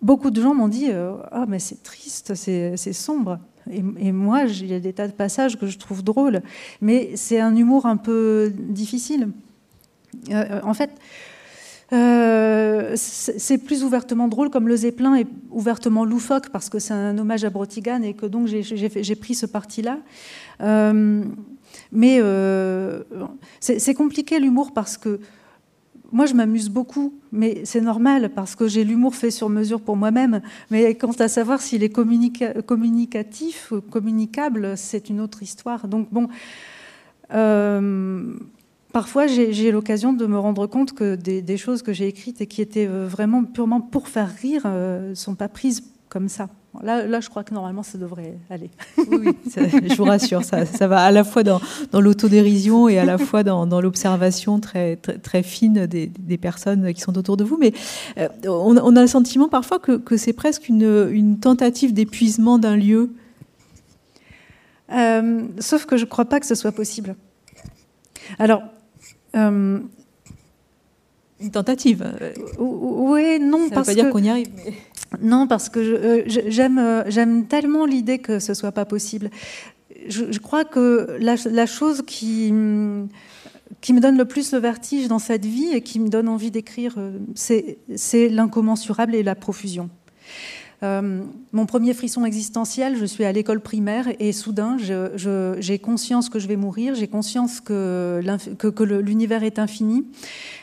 [0.04, 3.40] beaucoup de gens m'ont dit euh, Ah, mais c'est triste, c'est sombre.
[3.72, 6.42] Et, moi, il y a des tas de passages que je trouve drôles,
[6.82, 9.30] mais c'est un humour un peu difficile.
[10.32, 10.92] Euh, en fait,
[11.94, 17.18] euh, c'est plus ouvertement drôle, comme le Zeppelin est ouvertement loufoque, parce que c'est un
[17.18, 20.00] hommage à Brotigan et que donc j'ai pris ce parti-là.
[20.62, 21.24] Euh,
[21.92, 22.20] mais
[23.62, 25.20] c'est compliqué l'humour parce que
[26.14, 29.98] moi, je m'amuse beaucoup, mais c'est normal parce que j'ai l'humour fait sur mesure pour
[29.98, 30.42] moi-même.
[30.70, 35.88] Mais quant à savoir s'il est communicatif ou communicable, c'est une autre histoire.
[35.88, 36.30] Donc, bon,
[37.34, 38.36] euh,
[38.92, 42.62] parfois, j'ai l'occasion de me rendre compte que des, choses que j'ai écrites et qui
[42.62, 46.48] étaient euh, vraiment purement pour faire rire ne euh, sont pas prises comme ça.
[46.82, 48.72] Là, là, je crois que normalement, ça devrait aller.
[49.08, 53.06] Oui, je vous rassure, ça, ça, va à la fois dans, dans l'autodérision et à
[53.06, 57.38] la fois dans, dans l'observation très, très, très, fine des, des, personnes qui sont autour
[57.38, 57.58] de vous.
[57.58, 57.74] Mais
[58.18, 62.58] euh, on, on, a le sentiment parfois que, que c'est presque une, une tentative d'épuisement
[62.58, 63.14] d'un lieu.
[64.92, 67.16] Euh, sauf que je ne crois pas que ce soit possible.
[68.40, 68.64] Alors.
[69.36, 69.80] Euh,
[71.44, 72.06] une tentative.
[72.58, 74.50] Oui, non, ça parce veut pas dire qu'on y arrive.
[74.56, 74.74] Mais...
[75.22, 79.30] Non, parce que euh, euh, j'aime tellement l'idée que ce soit pas possible.
[80.08, 82.54] Je, crois que la, chose qui,
[83.82, 86.52] qui me donne le plus le vertige dans cette vie et qui me donne envie
[86.52, 89.90] d'écrire, euh, c'est l'incommensurable et la profusion.
[90.84, 96.48] Mon premier frisson existentiel, je suis à l'école primaire et soudain, j'ai conscience que je
[96.48, 98.22] vais mourir, j'ai conscience que,
[99.00, 100.06] l'univers est infini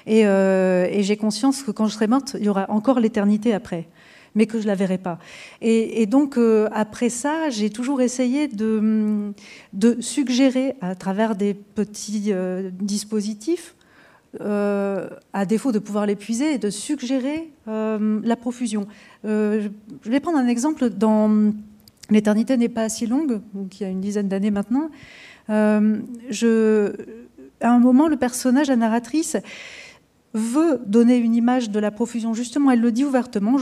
[0.07, 3.89] et, et j'ai conscience que quand je serai morte, il y aura encore l'éternité après
[4.35, 5.19] mais que je ne la verrai pas.
[5.61, 9.33] Et, donc, euh, après ça, j'ai toujours essayé de,
[10.01, 13.75] suggérer, à travers des petits euh, dispositifs,
[14.41, 18.87] euh, à défaut de pouvoir l'épuiser, de suggérer la profusion.
[19.25, 19.71] je
[20.05, 21.53] vais prendre un exemple dans
[22.11, 23.41] L'éternité n'est pas si longue,
[23.71, 24.91] qui a une dizaine d'années maintenant.
[25.49, 25.79] à
[27.63, 29.37] un moment, le personnage, la narratrice,
[30.35, 32.35] veut donner une image de la profusion.
[32.35, 33.57] Justement, elle le dit ouvertement,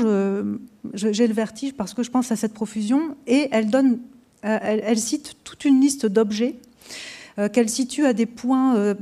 [0.95, 4.01] j'ai le vertige parce que je pense à cette profusion, et elle, donne,
[4.45, 6.57] euh, elle, cite toute une liste d'objets
[7.39, 8.95] euh, qu'elle situe à des points euh,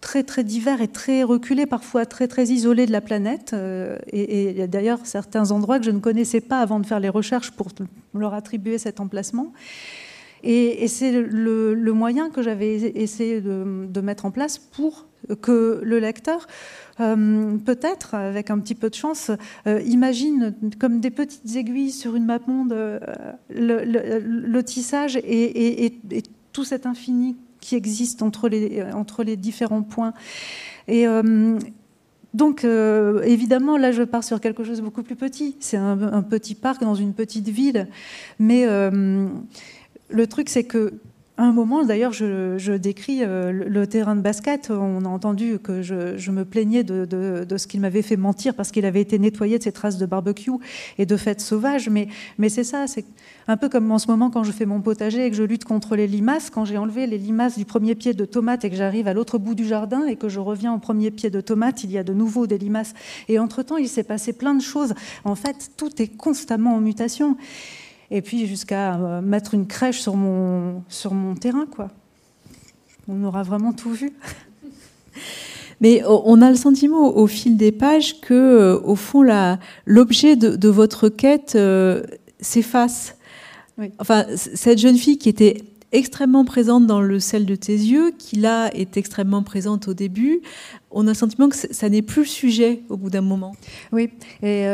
[0.00, 3.54] très très divers et très reculés, parfois très très isolés de la planète.
[4.12, 7.00] et il y a d'ailleurs certains endroits que je ne connaissais pas avant de faire
[7.00, 7.68] les recherches pour
[8.14, 9.52] leur attribuer cet emplacement.
[10.42, 15.06] Et, c'est le, moyen que j'avais essayé de, mettre en place pour
[15.42, 16.46] que le lecteur,
[17.00, 19.32] euh, peut-être, avec un petit peu de chance,
[19.66, 23.00] euh, imagine comme des petites aiguilles sur une map monde euh,
[23.50, 25.98] le, tissage et,
[26.52, 30.14] tout cet infini qui existe entre les, entre les différents points.
[30.86, 31.04] Et
[32.32, 35.56] donc, évidemment, là, je pars sur quelque chose de beaucoup plus petit.
[35.58, 37.88] C'est un, petit parc dans une petite ville.
[38.38, 41.00] Mais le truc, c'est que
[41.44, 44.70] un moment, d'ailleurs, je, décris euh, le, terrain de basket.
[44.70, 48.86] On a entendu que je, me plaignais de, ce qu'il m'avait fait mentir parce qu'il
[48.86, 50.52] avait été nettoyé de ses traces de barbecue
[50.98, 51.90] et de fêtes sauvages.
[51.90, 53.04] Mais, mais c'est ça, c'est
[53.48, 55.64] un peu comme en ce moment quand je fais mon potager et que je lutte
[55.64, 56.48] contre les limaces.
[56.48, 59.38] Quand j'ai enlevé les limaces du premier pied de tomate et que j'arrive à l'autre
[59.38, 62.02] bout du jardin et que je reviens au premier pied de tomate, il y a
[62.02, 62.94] de nouveau des limaces.
[63.28, 64.94] Et entre-temps, il s'est passé plein de choses.
[65.24, 67.36] En fait, tout est constamment en mutation
[68.10, 71.66] et puis jusqu'à euh, mettre une crèche sur mon, sur mon terrain.
[71.66, 71.88] Quoi.
[73.08, 74.12] On aura vraiment tout vu.
[75.80, 79.22] Mais on a le sentiment au fil des pages que, euh, au fond,
[79.84, 82.02] l'objet de, votre quête euh,
[82.40, 83.16] s'efface.
[83.98, 88.36] Enfin, cette jeune fille qui était extrêmement présente dans le sel de tes yeux, qui
[88.36, 90.40] là est extrêmement présente au début,
[90.90, 93.54] on a le sentiment que ça n'est plus le sujet au bout d'un moment.
[93.92, 94.08] Oui,
[94.42, 94.64] et,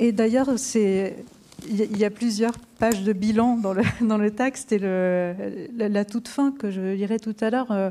[0.00, 4.78] et d'ailleurs, il y a plusieurs pages de bilan dans le, dans le texte et
[4.78, 7.90] la, toute fin que je lirai tout à l'heure euh,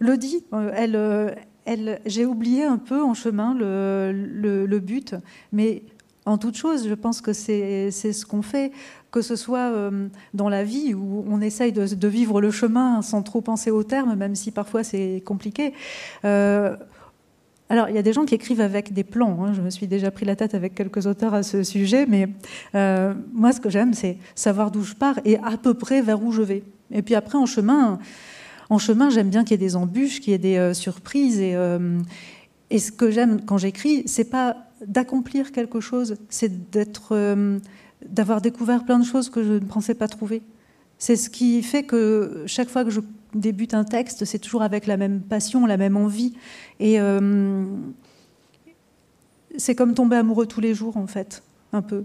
[0.00, 0.44] le dit.
[0.52, 1.30] Euh, elle, euh,
[1.64, 4.12] elle, J'ai oublié un peu en chemin le,
[4.66, 5.14] le, but,
[5.52, 5.84] mais
[6.26, 8.72] en toute chose, je pense que c'est ce qu'on fait,
[9.10, 9.72] que ce soit
[10.34, 14.14] dans la vie où on essaye de, vivre le chemin sans trop penser au terme,
[14.16, 15.72] même si parfois c'est compliqué.
[17.70, 19.44] Alors, il y a des gens qui écrivent avec des plans.
[19.44, 19.52] Hein.
[19.52, 22.28] Je me suis déjà pris la tête avec quelques auteurs à ce sujet, mais
[22.74, 26.20] euh, moi, ce que j'aime, c'est savoir d'où je pars et à peu près vers
[26.20, 26.64] où je vais.
[26.90, 28.00] Et puis après, en chemin,
[28.70, 31.38] en chemin, j'aime bien qu'il y ait des embûches, qu'il y ait des euh, surprises.
[31.38, 32.00] Et, euh,
[32.70, 37.14] et, ce que j'aime quand j'écris, c'est pas d'accomplir quelque chose, c'est d'être,
[38.04, 40.42] d'avoir découvert plein de choses que je ne pensais pas trouver.
[40.98, 43.00] C'est ce qui fait que chaque fois que je
[43.34, 46.34] débute un texte, c'est toujours avec la même passion, la même envie.
[46.78, 47.64] Et euh,
[49.56, 52.04] c'est comme tomber amoureux tous les jours, en fait, un peu.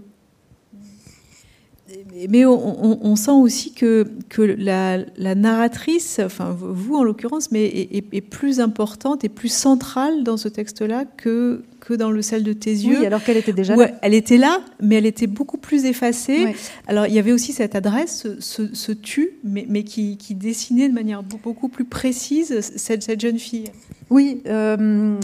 [2.28, 8.58] Mais on, sent aussi que, que la, narratrice, enfin vous en l'occurrence, mais est, plus
[8.58, 12.98] importante et plus centrale dans ce texte-là que, que dans le sel de tes yeux.
[12.98, 13.90] Oui, alors qu'elle était déjà là.
[14.02, 16.54] Elle était là, mais elle était beaucoup plus effacée.
[16.88, 20.94] Alors il y avait aussi cette adresse, ce, tu, mais, mais qui, qui, dessinait de
[20.94, 23.70] manière beaucoup plus précise cette, cette jeune fille.
[24.10, 24.42] Oui.
[24.46, 25.16] Euh,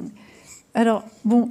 [0.74, 1.48] alors, bon,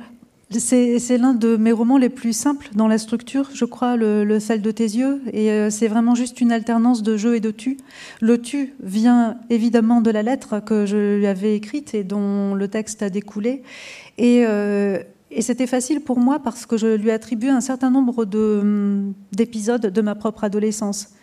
[0.60, 4.62] c'est l'un de mes romans les plus simples dans la structure, je crois, le, sel
[4.62, 5.22] de tes yeux.
[5.32, 7.78] Et euh, c'est vraiment juste une alternance de jeu et de tu.
[8.20, 12.68] Le tu vient évidemment de la lettre que je lui avais écrite et dont le
[12.68, 13.64] texte a découlé.
[14.18, 15.00] Et, euh,
[15.40, 18.26] c'était facile pour moi parce que je lui attribuais un certain nombre
[19.32, 21.14] d'épisodes de, ma propre adolescence.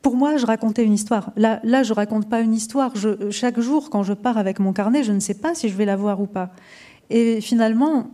[0.00, 1.32] Pour moi, je racontais une histoire.
[1.36, 2.94] Là, là je raconte pas une histoire.
[3.30, 5.84] chaque jour, quand je pars avec mon carnet, je ne sais pas si je vais
[5.84, 6.52] la voir ou pas.
[7.10, 8.10] Et finalement,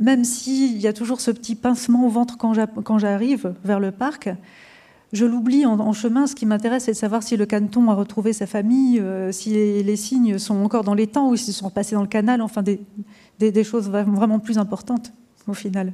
[0.00, 4.30] même s'il y a toujours ce petit pincement au ventre quand j'arrive vers le parc,
[5.14, 6.26] je l'oublie en, chemin.
[6.26, 9.50] Ce qui m'intéresse, c'est de savoir si le caneton a retrouvé sa famille, euh, si
[9.50, 12.62] les, signes sont encore dans les temps ou s'ils sont passés dans le canal, enfin
[12.62, 15.12] des, choses vraiment plus importantes
[15.46, 15.92] au final.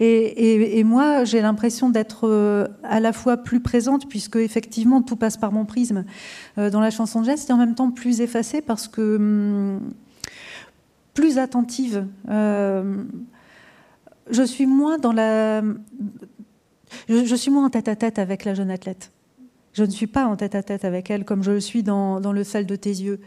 [0.00, 5.36] Et, moi, j'ai l'impression d'être euh, à la fois plus présente, puisque effectivement tout passe
[5.36, 6.04] par mon prisme
[6.58, 9.78] euh, dans la chanson de geste, et en même temps plus effacée parce que...
[11.14, 12.06] Plus attentive.
[12.28, 13.04] Euh,
[14.30, 15.62] je suis moins dans la.
[17.08, 19.12] Je, suis moins en tête à tête avec la jeune athlète.
[19.72, 22.20] Je ne suis pas en tête à tête avec elle comme je le suis dans,
[22.20, 23.20] le salle de tes yeux.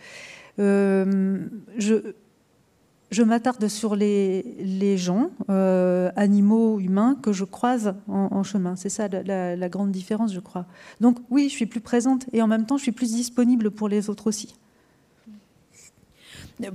[0.59, 1.39] Euh,
[1.77, 8.75] je, m'attarde sur les, gens, euh, animaux, humains, que je croise en, chemin.
[8.75, 10.65] C'est ça la, grande différence, je crois.
[11.01, 13.89] Donc oui, je suis plus présente et en même temps, je suis plus disponible pour
[13.89, 14.55] les autres aussi.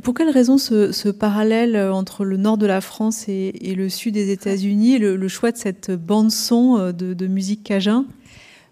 [0.02, 4.30] Pour quelle raison ce, parallèle entre le nord de la France et, le sud des
[4.30, 8.06] États-Unis, le, le, choix de cette bande-son euh, de, de musique cajun?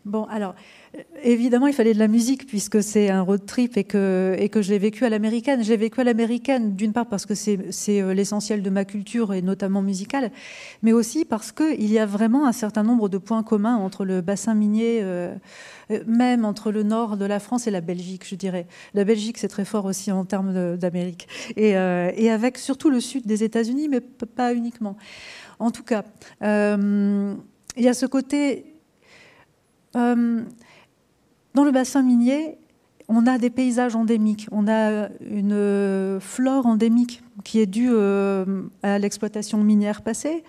[0.05, 0.55] Bon, alors,
[1.23, 4.61] Évidemment, il fallait de la musique puisque c'est un road trip et que, et que
[4.61, 5.63] je l'ai vécu à l'américaine.
[5.63, 7.59] Je l'ai vécu à l'américaine d'une part parce que c'est
[8.03, 10.33] euh, l'essentiel de ma culture et notamment musicale,
[10.83, 14.21] mais aussi parce qu'il y a vraiment un certain nombre de points communs entre le
[14.21, 15.33] bassin minier, euh,
[15.93, 18.67] euh, même entre le nord de la France et la Belgique, je dirais.
[18.95, 21.29] La Belgique, c'est très fort aussi en termes d'Amérique.
[21.57, 24.97] Et, et, avec surtout le sud des États-Unis, mais pas uniquement.
[25.61, 26.05] En tout cas,
[26.43, 27.37] il
[27.85, 28.75] y a ce côté...
[31.55, 32.59] Dans le bassin minier,
[33.09, 38.99] on a des paysages endémiques, on a une flore endémique qui est due euh, à
[38.99, 40.45] l'exploitation minière passée,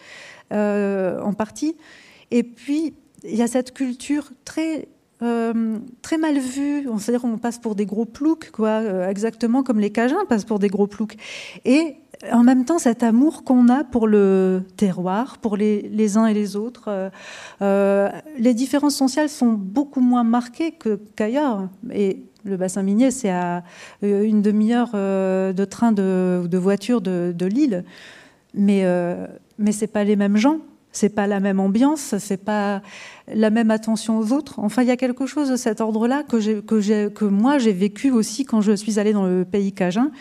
[0.54, 1.76] euh, en partie.
[2.30, 4.88] Et puis, il y a cette culture très
[6.02, 6.88] très mal vu.
[6.98, 10.68] C'est-à-dire qu'on passe pour des gros ploucs, quoi, exactement comme les Cajuns passent pour des
[10.68, 11.16] gros ploucs.
[12.32, 16.56] En même temps cet amour qu'on a pour le terroir, pour les, uns et les
[16.56, 16.86] autres.
[16.88, 17.10] Euh,
[17.62, 20.74] euh, les différences sociales sont beaucoup moins marquées
[21.16, 21.68] qu'ailleurs.
[21.92, 23.64] et le bassin minier, c'est à
[24.04, 27.84] euh, une demi-heure de train de, de voiture de, Lille.
[28.54, 28.86] Mais,
[29.58, 30.58] mais ce n'est pas les mêmes gens,
[30.92, 32.82] c'est pas la même ambiance, c'est pas
[33.34, 34.60] la même attention aux autres.
[34.60, 38.44] Enfin, il y a quelque chose de cet ordre-là que, que moi j'ai vécu aussi
[38.44, 40.12] quand je suis allée dans le pays cajun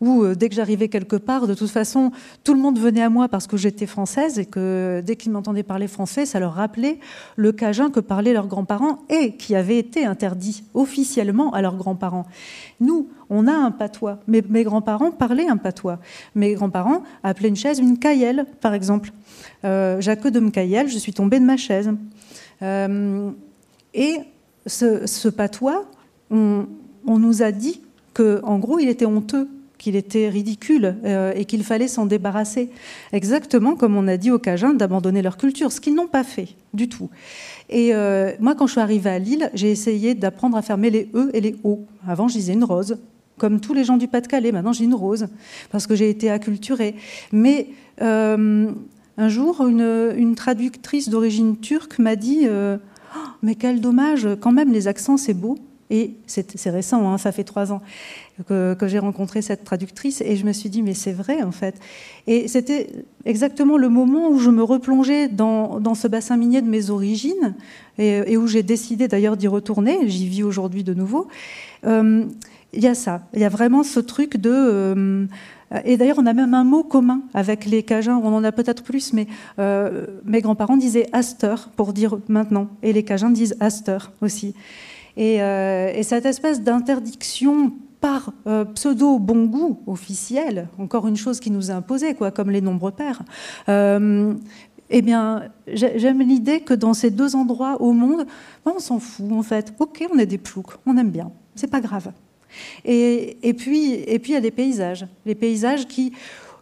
[0.00, 2.12] où euh, dès que j'arrivais quelque part, de toute façon,
[2.44, 5.62] tout le monde venait à moi parce que j'étais française et que dès qu'ils m'entendaient
[5.62, 6.98] parler français, ça leur rappelait
[7.36, 12.26] le cajun que parlaient leurs grands-parents et qui avait été interdit officiellement à leurs grands-parents.
[12.80, 14.20] Nous, on a un patois.
[14.26, 15.98] Mes, mes grands-parents parlaient un patois.
[16.34, 19.12] Mes grands-parents appelaient une chaise une caillelle, par exemple.
[19.64, 21.90] Euh, Jacques de Mcaillel, je suis tombée de ma chaise.
[22.62, 23.30] Euh,
[23.94, 24.18] et
[24.66, 25.84] ce, patois,
[26.30, 26.66] on,
[27.06, 27.80] on, nous a dit
[28.14, 32.70] qu'en gros, il était honteux qu'il était ridicule euh, et qu'il fallait s'en débarrasser.
[33.12, 36.48] Exactement comme on a dit aux Cajuns d'abandonner leur culture, ce qu'ils n'ont pas fait
[36.74, 37.08] du tout.
[37.70, 41.08] Et euh, moi, quand je suis arrivée à Lille, j'ai essayé d'apprendre à fermer les
[41.14, 41.86] E et les O.
[42.06, 42.98] Avant, je disais une rose,
[43.38, 44.52] comme tous les gens du Pas-de-Calais.
[44.52, 45.28] Maintenant, j'ai une rose,
[45.70, 46.96] parce que j'ai été acculturée.
[47.30, 47.68] Mais
[48.02, 48.70] euh,
[49.16, 54.88] un jour, une, traductrice d'origine turque m'a dit oh, Mais quel dommage, quand même, les
[54.88, 55.58] accents, c'est beau.
[55.90, 57.80] Et c'est récent, hein, ça fait trois ans
[58.46, 61.76] que, j'ai rencontré cette traductrice et je me suis dit mais c'est vrai en fait.
[62.26, 62.88] Et c'était
[63.24, 67.54] exactement le moment où je me replongeais dans, ce bassin minier de mes origines
[67.98, 70.08] et, où j'ai décidé d'ailleurs d'y retourner.
[70.08, 71.28] J'y vis aujourd'hui de nouveau.
[71.86, 72.26] Euh,
[72.74, 74.50] il y a ça, il y a vraiment ce truc de...
[74.52, 75.26] Euh,
[75.84, 78.82] et d'ailleurs, on a même un mot commun avec les Cajuns, on en a peut-être
[78.82, 79.26] plus, mais
[79.58, 84.54] euh, mes grands-parents disaient Aster pour dire maintenant, et les Cajuns disent Aster aussi.
[85.18, 91.50] Et, et cette espèce d'interdiction par euh, pseudo bon goût officiel, encore une chose qui
[91.50, 93.22] nous est imposée, quoi, comme les nombres pairs,
[93.68, 94.34] euh,
[94.90, 98.26] eh bien, j'aime l'idée que dans ces deux endroits au monde,
[98.64, 99.74] ben, on s'en fout en fait.
[99.78, 102.12] Ok, on est des ploucs, on aime bien, c'est pas grave.
[102.86, 106.14] Et, puis, et puis il y a des paysages, les paysages qui,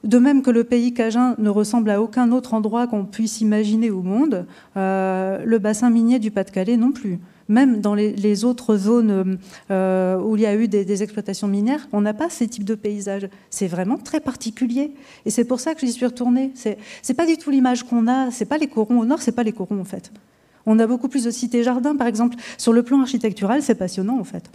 [0.03, 3.90] de même que le pays cajun ne ressemble à aucun autre endroit qu'on puisse imaginer
[3.90, 9.38] au monde, euh, le bassin minier du Pas-de-Calais non plus même dans les, autres zones
[9.70, 12.74] euh, où il y a eu des, exploitations minières, on n'a pas ces types de
[12.74, 13.28] paysages.
[13.50, 14.92] C'est vraiment très particulier.
[15.24, 16.52] Et c'est pour ça que j'y suis retournée.
[16.54, 16.78] C'est,
[17.09, 18.30] n'est pas du tout l'image qu'on a.
[18.30, 20.12] C'est pas les corons au nord, c'est pas les corons en fait.
[20.66, 22.37] On a beaucoup plus de cités-jardins, par exemple.
[22.59, 24.50] Sur le plan architectural, c'est passionnant en fait.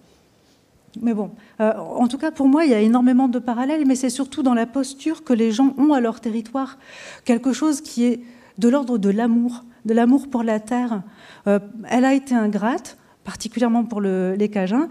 [0.99, 3.95] Mais bon, euh, en tout cas pour moi, il y a énormément de parallèles, mais
[3.95, 6.77] c'est surtout dans la posture que les gens ont à leur territoire,
[7.23, 8.19] quelque chose qui est
[8.57, 11.01] de l'ordre de l'amour, de l'amour pour la terre.
[11.47, 14.89] Euh, elle a été ingrate, particulièrement pour les Cajuns,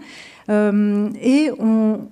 [0.49, 2.07] euh, et on,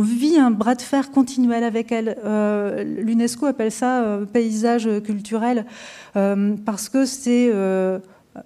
[0.00, 2.16] vit un bras de fer continuel avec elle.
[2.24, 5.66] Euh, L'UNESCO appelle ça paysage culturel
[6.14, 7.52] parce que c'est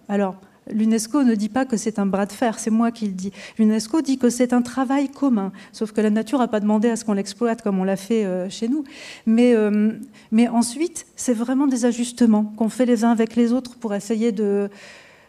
[0.09, 0.37] alors
[0.71, 3.33] L'UNESCO ne dit pas que c'est un bras de fer, c'est moi qui le dis.
[3.59, 6.97] L'UNESCO dit que c'est un travail commun, sauf que la nature n'a pas demandé à
[6.97, 8.85] ce qu'on l'exploite comme on l'a fait euh, chez nous.
[9.27, 9.93] Mais, euh,
[10.33, 14.33] mais ensuite, c'est vraiment des ajustements qu'on fait les uns avec les autres pour essayer
[14.33, 14.69] de,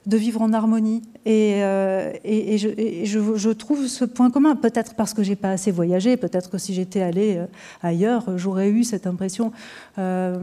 [0.08, 1.02] de vivre en harmonie.
[1.26, 6.50] Et, euh, je, trouve ce point commun, peut-être parce que j'ai pas assez voyagé, peut-être
[6.50, 7.46] que si j'étais allée euh,
[7.84, 9.52] ailleurs, j'aurais eu cette impression,
[10.00, 10.38] euh,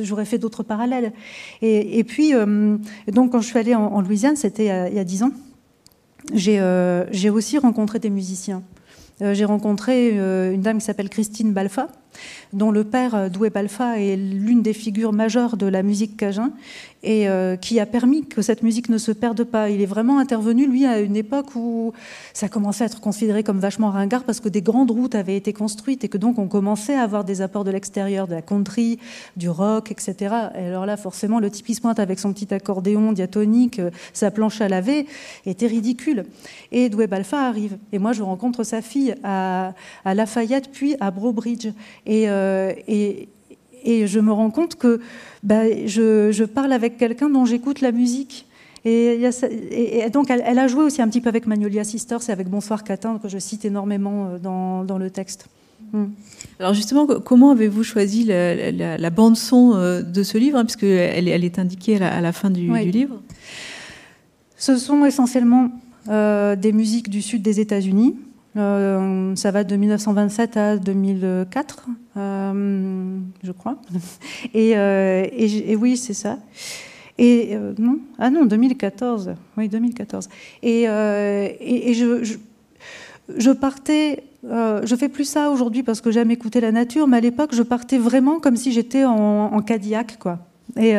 [0.00, 1.12] j'aurais fait d'autres parallèles.
[1.62, 2.32] Et, puis,
[3.12, 5.32] donc quand je suis allée en, Louisiane, c'était il y a dix ans,
[6.32, 8.62] j'ai aussi rencontré des musiciens.
[9.20, 10.10] j'ai rencontré
[10.54, 11.88] une dame qui s'appelle Christine Balfa,
[12.52, 16.52] dont le père Doué Balfa est l'une des figures majeures de la musique cajun
[17.02, 19.70] et euh, qui a permis que cette musique ne se perde pas.
[19.70, 21.92] Il est vraiment intervenu, lui, à une époque où
[22.32, 25.52] ça commençait à être considéré comme vachement ringard parce que des grandes routes avaient été
[25.52, 28.98] construites et que donc on commençait à avoir des apports de l'extérieur, de la country,
[29.36, 30.34] du rock, etc.
[30.56, 34.60] Et alors là, forcément, le type pointe avec son petit accordéon diatonique, euh, sa planche
[34.60, 35.06] à laver,
[35.44, 36.24] était ridicule.
[36.72, 37.76] Et Doué Balfa arrive.
[37.92, 39.74] Et moi, je rencontre sa fille à,
[40.04, 41.68] Lafayette, puis à Brobridge.
[42.06, 43.28] Et, euh, et,
[43.84, 45.00] et je me rends compte que
[45.42, 48.46] bah, je, parle avec quelqu'un dont j'écoute la musique.
[48.84, 49.18] Et,
[50.12, 53.18] donc, elle, a joué aussi un petit peu avec Magnolia Sisters et avec Bonsoir Catin,
[53.20, 55.46] que je cite énormément euh, dans, le texte.
[55.92, 56.06] Hmm.
[56.60, 61.28] Alors justement, comment avez-vous choisi la, bande son euh, de ce livre, hein, puisque elle,
[61.28, 63.20] elle, est indiquée à la, fin du, livre?
[64.56, 65.70] Ce sont essentiellement
[66.08, 68.14] euh, des musiques du sud des États-Unis.
[68.56, 71.86] Ça va de 1927 à 2004.
[72.16, 73.76] Euh, je crois.
[74.54, 76.38] Euh, et, oui, c'est ça.
[77.18, 79.34] Et non, ah non, 2014.
[79.56, 80.28] Oui, 2014.
[80.62, 82.36] Et, et, je,
[83.36, 84.24] je, partais.
[84.44, 87.62] je fais plus ça aujourd'hui parce que j'aime écouter la nature, mais à l'époque, je
[87.62, 90.38] partais vraiment comme si j'étais en, en Cadillac, quoi.
[90.76, 90.94] Et,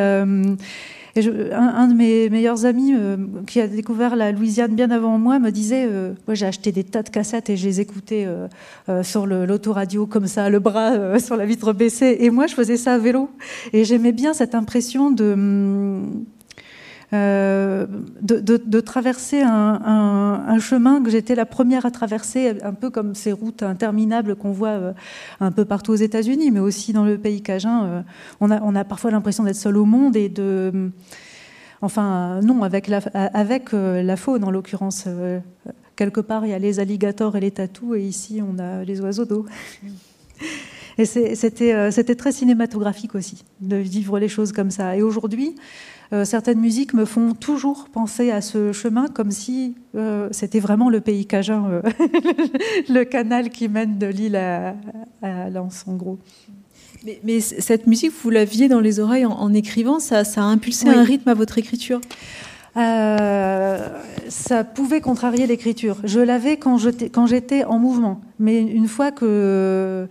[1.26, 5.52] un, de mes meilleurs amis euh, qui a découvert la Louisiane bien avant moi me
[5.52, 9.26] disait euh, Moi, j'ai acheté des tas de cassettes et je les écoutais euh, sur
[9.26, 12.18] l'autoradio comme ça, le bras sur la vitre baissée.
[12.20, 13.30] Et moi, je faisais ça à vélo.
[13.74, 15.34] Et j'aimais bien cette impression de.
[15.34, 16.26] Hum,
[17.14, 17.88] euh,
[18.22, 23.64] de, traverser un, chemin que j'étais la première à traverser, un peu comme ces routes
[23.64, 24.94] interminables qu'on voit euh,
[25.40, 27.86] un peu partout aux États-Unis, mais aussi dans le pays cajun.
[27.86, 28.02] Euh,
[28.42, 30.92] on, a, parfois l'impression d'être seul au monde et de.
[31.82, 35.08] Enfin, non, avec la, avec la faune en l'occurrence.
[35.96, 39.00] quelque part, il y a les alligators et les tatous, et ici, on a les
[39.00, 39.46] oiseaux d'eau.
[40.98, 44.98] Et c'était très cinématographique aussi, de vivre les choses comme ça.
[44.98, 45.56] Et aujourd'hui,
[46.14, 50.90] euh, certaines musiques me font toujours penser à ce chemin comme si euh, c'était vraiment
[50.90, 51.82] le pays cajun, euh,
[52.90, 54.76] le canal qui mène de l'île à,
[55.22, 56.18] à Lens, en gros.
[57.24, 61.30] Mais, cette musique, vous l'aviez dans les oreilles en, écrivant, ça, a impulsé un rythme
[61.30, 62.02] à votre écriture?
[62.76, 65.98] Ça pouvait contrarier l'écriture.
[66.04, 66.78] Je l'avais quand
[67.28, 68.20] j'étais en mouvement.
[68.40, 70.08] Mais une fois que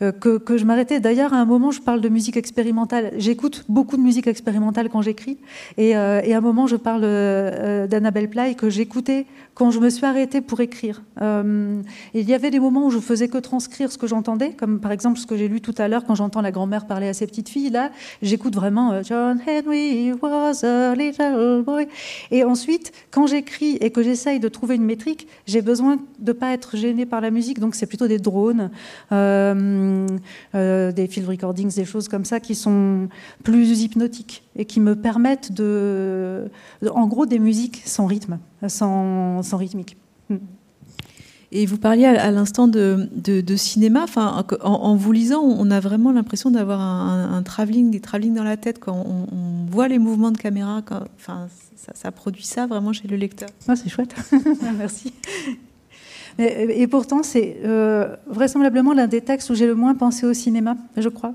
[0.00, 1.00] euh, que, je m'arrêtais.
[1.00, 3.12] D'ailleurs, à un moment, je parle de musique expérimentale.
[3.16, 5.38] J'écoute beaucoup de musique expérimentale quand j'écris.
[5.76, 9.90] Et, euh, à un moment, je parle euh, d'Annabelle Play que j'écoutais quand je me
[9.90, 11.02] suis arrêtée pour écrire.
[11.20, 11.84] il
[12.14, 15.18] y avait des moments où je faisais que transcrire ce que j'entendais, comme par exemple
[15.18, 17.50] ce que j'ai lu tout à l'heure quand j'entends la grand-mère parler à ses petites
[17.50, 17.68] filles.
[17.68, 17.90] Là,
[18.22, 21.86] j'écoute vraiment John Henry was a little boy.
[22.30, 26.32] Et ensuite, quand j'écris et que j'essaye de trouver une métrique, j'ai besoin de ne
[26.32, 27.60] pas être gênée par la musique.
[27.60, 28.70] Donc, c'est plutôt des drones.
[30.54, 33.08] Des field recordings, des choses comme ça qui sont
[33.42, 36.50] plus hypnotiques et qui me permettent de,
[36.90, 38.38] en gros, des musiques sans rythme,
[38.68, 39.96] sans, sans rythmique.
[40.28, 40.38] Hmm.
[41.54, 44.04] Et vous parliez à, l'instant de, de, cinéma.
[44.04, 48.56] Enfin, en, vous lisant, on a vraiment l'impression d'avoir un, travelling, des travelling dans la
[48.56, 48.78] tête.
[48.78, 53.06] Quand on, voit les mouvements de caméra, quand, enfin, ça, ça, produit ça vraiment chez
[53.06, 53.50] le lecteur.
[53.68, 54.14] Ah, c'est chouette.
[54.78, 55.12] Merci.
[56.38, 60.76] Et, pourtant, c'est euh, vraisemblablement l'un des textes où j'ai le moins pensé au cinéma,
[60.96, 61.34] je crois.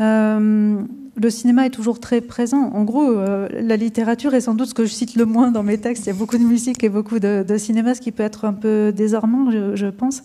[0.00, 0.82] Euh,
[1.16, 2.70] le cinéma est toujours très présent.
[2.74, 5.62] En gros, euh, la littérature est sans doute ce que je cite le moins dans
[5.62, 6.04] mes textes.
[6.06, 8.52] Il y a beaucoup de musique et beaucoup de, cinéma, ce qui peut être un
[8.52, 10.22] peu désarmant, je, pense.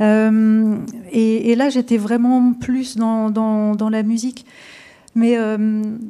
[0.00, 4.46] et, là, j'étais vraiment plus dans, la musique.
[5.14, 5.36] Mais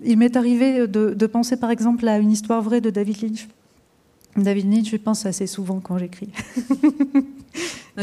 [0.04, 3.48] il m'est arrivé de, de, penser, par exemple, à une histoire vraie de David Lynch.
[4.42, 6.28] David Nietzsche, je pense assez souvent quand j'écris.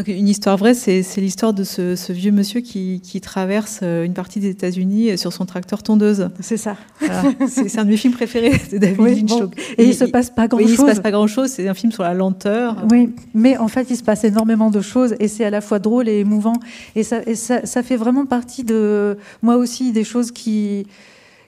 [0.08, 4.50] une histoire vraie, c'est l'histoire de ce, vieux monsieur qui, traverse euh, une partie des
[4.50, 6.30] États-Unis sur son tracteur tondeuse.
[6.42, 6.76] C'est ça.
[7.48, 9.32] C'est un de mes films préférés de David Lynch.
[9.78, 10.72] Et, il, se passe pas grand-chose.
[10.72, 11.50] il se passe pas grand-chose.
[11.50, 12.76] C'est un film sur la lenteur.
[12.92, 15.80] Oui, mais en fait, il se passe énormément de choses et c'est à la fois
[15.80, 16.60] drôle et émouvant.
[16.96, 20.88] Et ça, ça, fait vraiment partie de moi aussi des choses qui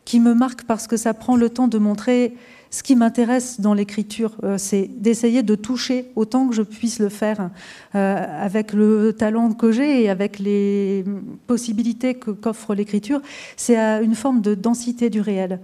[0.05, 2.33] qui me marquent parce que ça prend le temps de montrer
[2.69, 7.09] ce qui m'intéresse dans l'écriture, euh, c'est d'essayer de toucher autant que je puisse le
[7.09, 7.49] faire
[7.95, 11.05] euh, avec le talent que j'ai et avec les
[11.47, 13.21] possibilités qu'offre l'écriture.
[13.55, 15.59] C'est une forme de densité du réel.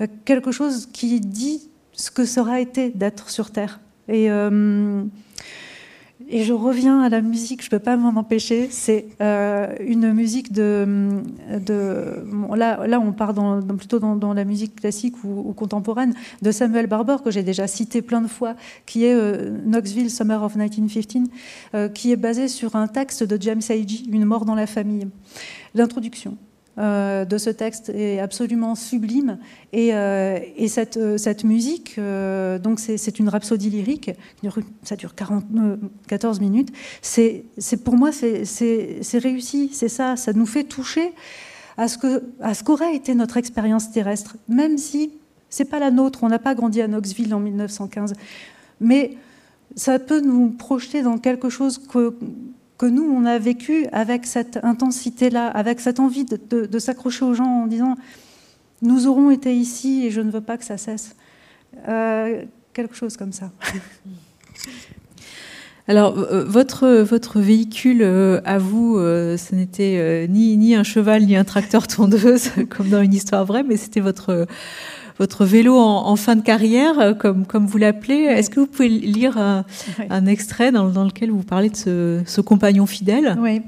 [0.00, 3.80] Euh, quelque chose qui dit ce que aura été d'être sur Terre.
[4.08, 4.28] Et
[6.28, 8.68] et je reviens à la musique, je ne peux pas m'en empêcher.
[8.70, 11.22] C'est euh, une musique de.
[12.56, 13.32] là, là, on part
[13.78, 18.20] plutôt dans, la musique classique ou, contemporaine de Samuel Barber, que j'ai déjà cité plein
[18.20, 18.56] de fois,
[18.86, 21.28] qui est euh, Knoxville Summer of 1915,
[21.74, 25.06] euh, qui est basé sur un texte de James Agee, Une mort dans la famille.
[25.74, 26.36] L'introduction.
[26.78, 29.38] Euh, de ce texte est absolument sublime.
[29.72, 34.10] Et, euh, cette, euh, cette, musique, donc c'est une rhapsodie lyrique,
[34.82, 35.44] ça dure 40,
[36.06, 36.70] 14 minutes.
[37.00, 37.44] C'est
[37.82, 41.12] pour moi, c'est réussi, c'est ça, ça nous fait toucher
[41.78, 45.12] à ce qu'aurait été notre expérience terrestre, même si
[45.48, 48.14] c'est pas la nôtre, on n'a pas grandi à Knoxville en 1915.
[48.80, 49.16] Mais
[49.74, 52.14] ça peut nous projeter dans quelque chose que,
[52.78, 57.62] que nous, on a vécu avec cette intensité-là, avec cette envie de, s'accrocher aux gens
[57.62, 57.96] en disant
[58.82, 61.16] nous aurons été ici et je ne veux pas que ça cesse.
[61.88, 62.42] Euh,
[62.74, 63.50] quelque chose comme ça.
[65.88, 71.36] Alors, euh, votre, votre véhicule euh, à vous, ce n'était ni, ni un cheval ni
[71.36, 74.46] un tracteur tondeuse, comme dans une histoire vraie, mais c'était votre,
[75.18, 78.24] votre vélo en, fin de carrière, comme, comme vous l'appelez.
[78.24, 82.40] Est-ce que vous pouvez lire un, extrait dans, dans, lequel vous parlez de ce, ce
[82.40, 83.36] compagnon fidèle?
[83.40, 83.62] Oui.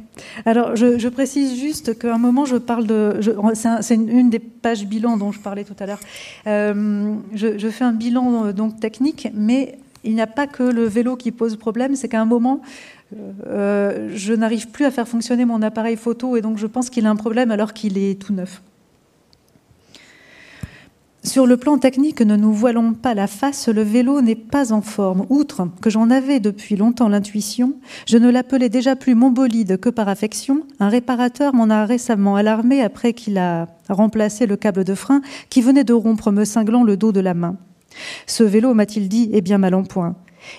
[0.45, 3.21] Alors, je, précise juste qu'à un moment, je parle de.
[3.55, 6.01] C'est une, des pages bilan dont je parlais tout à l'heure.
[6.47, 10.85] Euh, je, fais un bilan euh, donc technique, mais il n'y a pas que le
[10.85, 11.97] vélo qui pose problème.
[11.97, 12.61] C'est qu'à un moment,
[13.47, 17.07] euh, je n'arrive plus à faire fonctionner mon appareil photo et donc je pense qu'il
[17.07, 18.63] a un problème alors qu'il est tout neuf.
[21.25, 24.81] Sur le plan technique, ne nous voilons pas la face, le vélo n'est pas en
[24.81, 25.27] forme.
[25.29, 27.75] Outre que j'en avais depuis longtemps l'intuition,
[28.07, 30.63] je ne l'appelais déjà plus mon bolide que par affection.
[30.79, 35.61] Un réparateur m'en a récemment alarmé après qu'il a remplacé le câble de frein qui
[35.61, 37.57] venait de rompre me cinglant le dos de la main.
[38.27, 40.15] Ce vélo, m'a-t-il dit, est bien mal en point.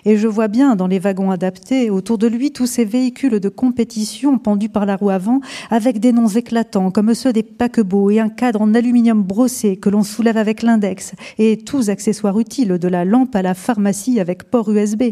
[0.06, 3.50] Et je vois bien dans les wagons adaptés autour de lui tous ces véhicules de
[3.50, 8.20] compétition pendus par la roue avant avec des noms éclatants comme ceux des paquebots et
[8.20, 12.88] un cadre en aluminium brossé que l'on soulève avec l'index et tous accessoires utiles de
[12.88, 15.04] la lampe à la pharmacie avec port USB.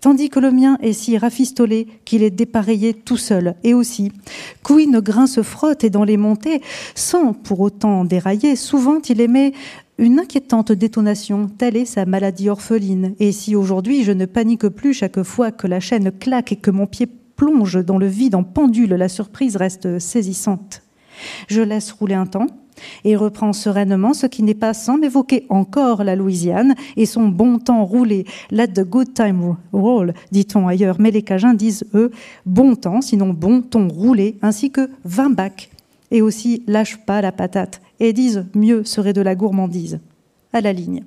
[0.00, 3.56] Tandis que le mien est si rafistolé qu'il est dépareillé tout seul.
[3.64, 4.12] Et aussi,
[4.62, 6.60] Queen grain se frotte et dans les montées,
[6.94, 9.52] sans pour autant dérailler, souvent il émet
[9.98, 13.14] une inquiétante détonation, telle est sa maladie orpheline.
[13.18, 16.70] Et si aujourd'hui je ne panique plus chaque fois que la chaîne claque et que
[16.70, 20.82] mon pied plonge dans le vide en pendule, la surprise reste saisissante.
[21.48, 22.46] Je laisse rouler un temps
[23.04, 27.58] et reprends sereinement ce qui n'est pas sans m'évoquer encore la Louisiane et son bon
[27.58, 28.26] temps roulé.
[28.50, 32.10] Let the good time roll, dit-on ailleurs, mais les Cajuns disent, eux,
[32.44, 35.70] bon temps, sinon bon ton roulé, ainsi que 20 bacs.
[36.10, 40.00] Et aussi, lâche pas la patate et disent mieux serait de la gourmandise.
[40.52, 41.04] À la ligne.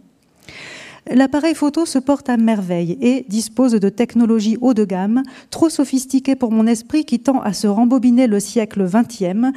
[1.11, 6.35] L'appareil photo se porte à merveille et dispose de technologies haut de gamme, trop sophistiquées
[6.35, 9.51] pour mon esprit qui tend à se rembobiner le siècle XXe,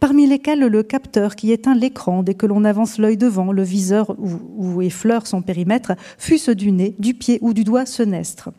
[0.00, 4.16] parmi lesquelles le capteur qui éteint l'écran dès que l'on avance l'œil devant, le viseur
[4.18, 8.50] ou effleure son périmètre, fût-ce du nez, du pied ou du doigt senestre.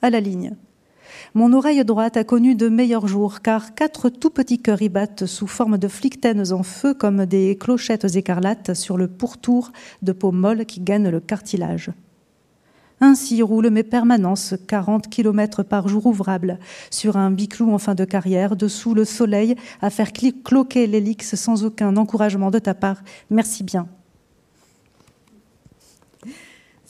[0.00, 0.54] À la ligne.
[1.36, 5.26] Mon oreille droite a connu de meilleurs jours, car quatre tout petits cœurs y battent
[5.26, 9.70] sous forme de flictaines en feu comme des clochettes écarlates sur le pourtour
[10.00, 11.90] de peau molle qui gagne le cartilage.
[13.02, 16.58] Ainsi roulent mes permanences, 40 km par jour ouvrables,
[16.90, 21.66] sur un biclou en fin de carrière, dessous le soleil, à faire cloquer l'hélix sans
[21.66, 23.02] aucun encouragement de ta part.
[23.28, 23.88] Merci bien.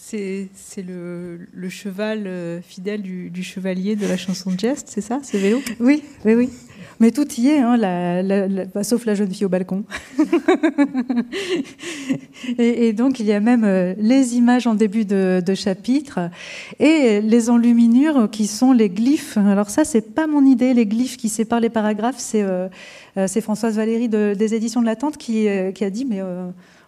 [0.08, 5.36] C'est le, cheval euh, fidèle du, chevalier de la chanson de geste, c'est ça, ce
[5.36, 5.60] vélo?
[5.80, 6.48] Oui, oui, oui.
[7.00, 7.76] Mais tout y est, hein,
[8.72, 9.82] bah, sauf la jeune fille au balcon.
[12.58, 16.30] et, donc, il y a même euh, les images en début de, chapitre
[16.78, 19.38] et les enluminures qui sont les glyphes.
[19.38, 22.18] Alors ça, c'est pas mon idée, les glyphes qui séparent les paragraphes.
[22.18, 22.68] C'est euh,
[23.42, 26.22] Françoise Valérie des éditions de la Tente qui, qui a dit, mais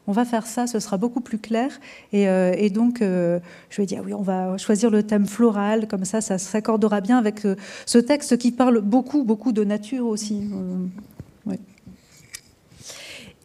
[0.09, 1.71] on va faire ça, ce sera beaucoup plus clair.
[2.13, 3.39] Et, euh, donc, euh,
[3.69, 7.19] je vais dire, oui, on va choisir le thème floral, comme ça, ça s'accordera bien
[7.19, 10.49] avec euh, ce texte qui parle beaucoup, beaucoup de nature aussi.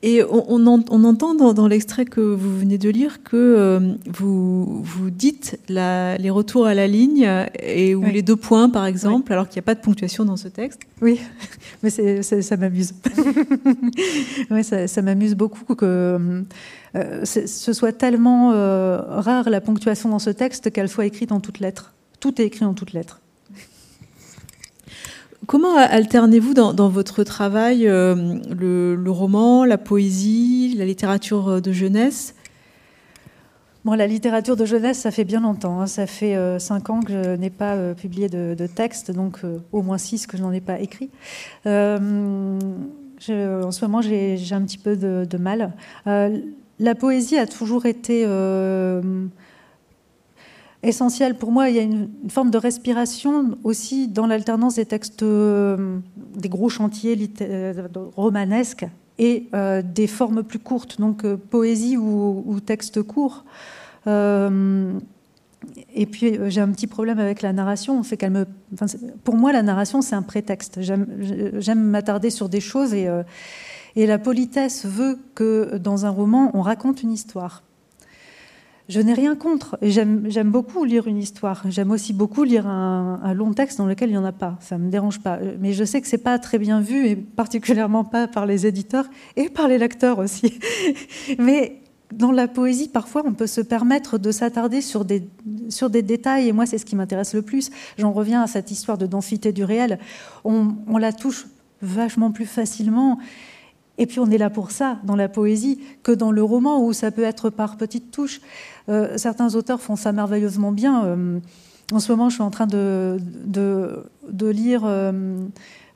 [0.05, 5.57] Et on, entend dans, l'extrait que vous venez de lire que euh, vous, vous dites
[5.69, 7.25] les retours à la ligne
[7.57, 10.35] et ou les deux points, par exemple, alors qu'il n'y a pas de ponctuation dans
[10.35, 10.81] ce texte.
[11.01, 11.21] Oui,
[11.83, 12.93] mais ça m'amuse.
[14.51, 16.43] oui, ça, m'amuse beaucoup que
[16.95, 21.39] euh, ce soit tellement euh, rare la ponctuation dans ce texte qu'elle soit écrite en
[21.39, 21.93] toutes lettres.
[22.19, 23.22] Tout est écrit en toutes lettres.
[25.47, 28.15] Comment alternez-vous dans, votre travail euh,
[28.49, 32.35] le, roman, la poésie, la littérature de jeunesse?
[33.83, 35.81] Bon, la littérature de jeunesse, ça fait bien longtemps.
[35.81, 35.87] Hein.
[35.87, 39.39] Ça fait euh, cinq ans que je n'ai pas euh, publié de, texte, donc
[39.73, 41.09] au moins six que je n'en ai pas écrit.
[41.65, 41.99] en
[43.27, 45.73] ce moment, j'ai un petit peu de mal.
[46.05, 48.25] la poésie a toujours été
[50.83, 51.69] essentiel pour moi.
[51.69, 55.97] Il y a une, forme de respiration aussi dans l'alternance des textes, euh,
[56.35, 58.85] des gros chantiers euh, romanesques
[59.17, 63.45] et euh, des formes plus courtes, donc poésie ou, texte court.
[64.07, 68.45] et puis j'ai un petit problème avec la narration, qu'elle me,
[69.23, 70.79] pour moi la narration c'est un prétexte.
[70.81, 73.07] J'aime m'attarder sur des choses et
[73.95, 77.63] la politesse veut que dans un roman on raconte une histoire.
[78.89, 79.77] Je n'ai rien contre.
[79.81, 81.63] J'aime beaucoup lire une histoire.
[81.69, 84.57] J'aime aussi beaucoup lire un, long texte dans lequel il n'y en a pas.
[84.59, 85.39] Ça ne me dérange pas.
[85.59, 88.67] Mais je sais que ce n'est pas très bien vu, et particulièrement pas par les
[88.67, 89.05] éditeurs
[89.37, 90.59] et par les lecteurs aussi.
[91.39, 91.81] Mais
[92.11, 95.23] dans la poésie, parfois, on peut se permettre de s'attarder sur des,
[95.69, 97.71] sur des détails, et moi, c'est ce qui m'intéresse le plus.
[97.97, 99.97] J'en reviens à cette histoire de densité du réel.
[100.43, 101.47] On, on la touche
[101.81, 103.17] vachement plus facilement
[103.97, 106.93] Et puis on est là pour ça dans la poésie que dans le roman où
[106.93, 108.41] ça peut être par petites touches.
[108.89, 111.05] Euh, certains auteurs font ça merveilleusement bien.
[111.05, 111.39] Euh,
[111.91, 115.47] en ce moment, je suis en train de, de, lire, euh,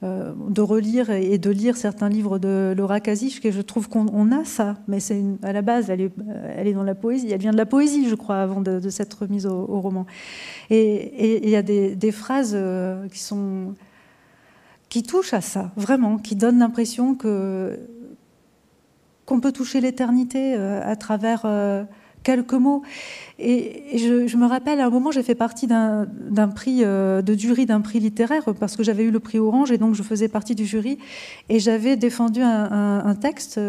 [0.02, 4.45] de relire et de lire certains livres de Laura Kazich, et je trouve qu'on a
[4.45, 4.76] ça.
[4.88, 5.00] Mais
[5.41, 7.32] à la base, elle est, dans la poésie.
[7.32, 10.06] Elle vient de la poésie, je crois, avant de, s'être remise au, roman.
[10.70, 12.56] Et il y a des phrases
[13.12, 13.74] qui sont
[14.90, 17.78] qui touche à ça, vraiment, qui donne l'impression que
[19.28, 21.84] qu'on peut toucher l'éternité euh, à travers euh,
[22.24, 22.82] quelques mots.
[23.40, 27.66] Et, je, me rappelle, à un moment, j'ai fait partie d'un prix euh, de jury
[27.66, 30.56] d'un prix littéraire parce que j'avais eu le prix Orange et donc je faisais partie
[30.56, 30.98] du jury
[31.50, 33.60] et j'avais défendu un, texte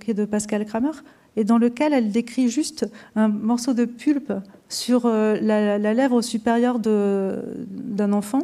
[0.00, 0.90] qui est de Pascal Kramer
[1.36, 4.32] et dans lequel elle décrit juste un morceau de pulpe
[4.68, 8.42] sur la, la lèvre supérieure d'un enfant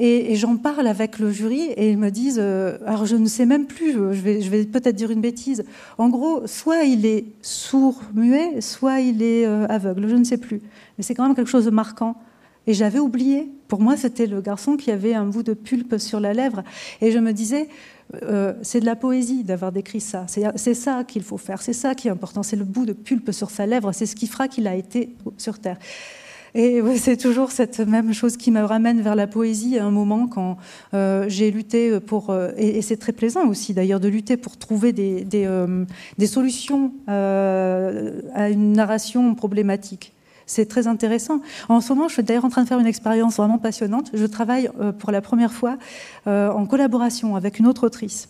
[0.00, 3.46] et, j'en parle avec le jury et ils me disent, euh, alors je ne sais
[3.46, 5.64] même plus, je vais, peut-être dire une bêtise.
[5.98, 10.36] En gros, soit il est sourd, muet, soit il est euh, aveugle, je ne sais
[10.36, 10.60] plus.
[10.96, 12.16] Mais c'est quand même quelque chose de marquant.
[12.68, 13.50] Et j'avais oublié.
[13.66, 16.62] Pour moi, c'était le garçon qui avait un bout de pulpe sur la lèvre.
[17.00, 17.68] Et je me disais,
[18.22, 20.26] euh, c'est de la poésie d'avoir décrit ça.
[20.28, 21.60] C'est ça qu'il faut faire.
[21.60, 22.42] C'est ça qui est important.
[22.42, 23.92] C'est le bout de pulpe sur sa lèvre.
[23.92, 25.78] C'est ce qui fera qu'il a été sur Terre.
[26.54, 30.26] Et c'est toujours cette même chose qui me ramène vers la poésie à un moment
[30.26, 30.56] quand
[30.94, 34.92] euh, j'ai lutté pour, euh, et, c'est très plaisant aussi d'ailleurs de lutter pour trouver
[34.92, 35.84] des, des, euh,
[36.26, 40.12] solutions à une narration problématique.
[40.46, 41.40] C'est très intéressant.
[41.68, 44.10] En ce moment, je suis d'ailleurs en train de faire une expérience vraiment passionnante.
[44.14, 45.76] Je travaille pour la première fois
[46.26, 48.28] en collaboration avec une autre autrice.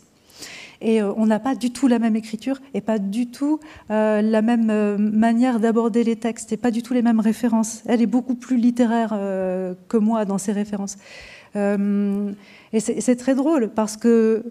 [0.80, 3.60] Et euh, on n'a pas du tout la même écriture et pas du tout
[3.90, 7.82] euh, la même euh, manière d'aborder les textes et pas du tout les mêmes références.
[7.86, 9.10] Elle est beaucoup plus littéraire
[9.88, 10.96] que moi dans ses références.
[11.56, 14.44] et c'est très drôle parce que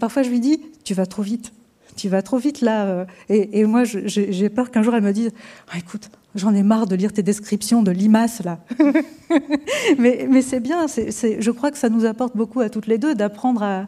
[0.00, 1.52] parfois je lui dis Tu vas trop vite
[1.96, 3.06] tu vas trop vite là.
[3.28, 5.32] Et, moi, j'ai peur qu'un jour elle me dise
[5.72, 8.60] ah, Écoute, j'en ai marre de lire tes descriptions de limaces là.
[9.98, 13.62] mais, c'est bien, je crois que ça nous apporte beaucoup à toutes les deux d'apprendre
[13.62, 13.86] à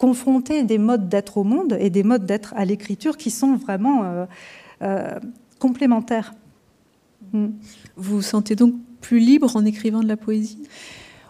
[0.00, 4.02] confronter des modes d'être au monde et des modes d'être à l'écriture qui sont vraiment
[4.02, 4.24] euh,
[4.80, 5.20] euh,
[5.58, 6.34] complémentaires.
[7.34, 7.48] Mm.
[7.96, 10.62] Vous vous sentez donc plus libre en écrivant de la poésie?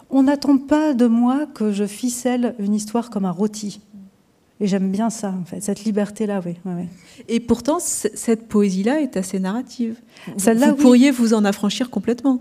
[0.08, 3.80] On n'attend pas de moi que je ficelle une histoire comme un rôti.
[4.60, 6.54] Et j'aime bien ça, en fait, cette liberté-là, oui.
[7.28, 9.96] Et pourtant, cette poésie-là est assez narrative.
[10.36, 12.40] Vous pourriez vous en affranchir complètement.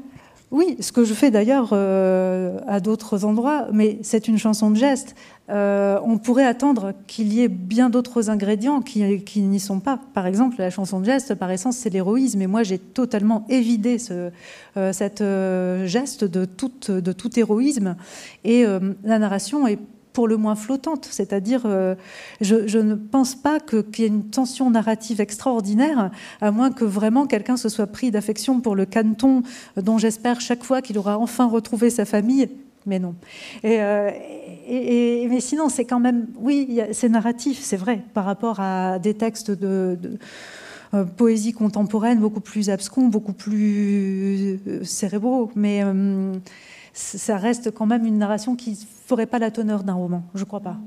[0.52, 4.76] Oui, ce que je fais d'ailleurs euh, à d'autres endroits, mais c'est une chanson de
[4.76, 5.16] geste.
[5.50, 9.04] Euh, on pourrait attendre qu'il y ait bien d'autres ingrédients qui,
[9.42, 10.00] n'y sont pas.
[10.16, 12.42] Par exemple, la chanson de geste, par essence, c'est l'héroïsme.
[12.42, 14.32] Et moi, j'ai totalement évidé ce,
[14.78, 17.96] euh, geste de tout héroïsme.
[18.44, 18.66] Et
[19.04, 19.80] la narration est
[20.20, 21.08] pour le moins flottante.
[21.10, 21.96] C'est-à-dire, euh,
[22.42, 26.12] je, ne pense pas qu'il y ait une tension narrative extraordinaire,
[26.42, 29.44] à moins que vraiment quelqu'un se soit pris d'affection pour le canton,
[29.78, 32.50] euh, dont j'espère chaque fois qu'il aura enfin retrouvé sa famille.
[32.86, 33.16] Mais non.
[33.64, 34.12] Et, euh,
[35.30, 39.52] mais sinon, c'est quand même, oui, c'est narratif, c'est vrai, par rapport à des textes
[39.52, 39.98] de,
[41.16, 45.50] poésie contemporaine beaucoup plus abscons, beaucoup plus cérébraux.
[45.56, 45.82] Mais
[46.94, 48.76] ça reste quand même une narration qui ne
[49.08, 50.78] ferait pas la teneur d'un roman, je crois pas.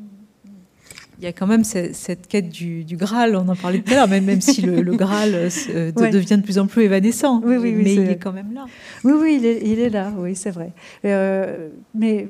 [1.22, 4.08] Il y a quand même cette, quête du, Graal, on en parlait tout à l'heure,
[4.08, 7.40] même, même si le, Graal euh, devient de plus en plus évanescent.
[7.44, 8.64] Oui, oui, mais il est quand même là.
[9.04, 10.72] Oui, oui, il est, il est là, oui, c'est vrai.
[11.04, 12.28] Euh, mais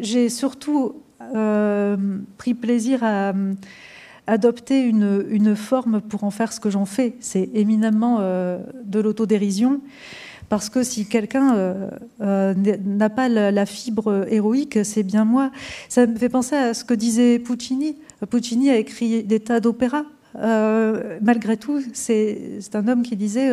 [0.00, 0.94] j'ai surtout
[1.34, 1.96] euh,
[2.38, 3.32] pris plaisir à
[4.28, 7.14] adopter une, une, forme pour en faire ce que j'en fais.
[7.18, 9.80] C'est éminemment de l'autodérision.
[10.50, 11.88] Parce que si quelqu'un euh,
[12.20, 15.52] euh, n'a pas la, fibre héroïque, c'est bien moi.
[15.88, 17.96] Ça me fait penser à ce que disait Puccini.
[18.28, 20.02] Puccini a écrit des tas d'opéras.
[20.36, 23.52] Euh, malgré tout, c'est un homme qui disait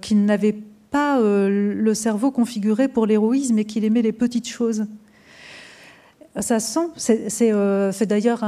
[0.00, 0.56] qu'il n'avait
[0.92, 4.86] pas le cerveau configuré pour l'héroïsme et qu'il aimait les petites choses.
[6.38, 8.44] Ça sent, c'est d'ailleurs.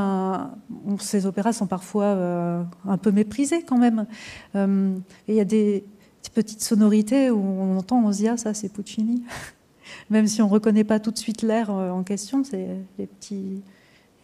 [1.00, 4.06] Ces opéras sont parfois un peu méprisés quand même.
[4.54, 5.84] Il y a des,
[6.28, 9.22] petite sonorité où on entend, on se dit ah ça c'est Puccini,
[10.10, 12.68] même si on ne reconnaît pas tout de suite l'air euh, en question, c'est
[12.98, 13.62] les petits,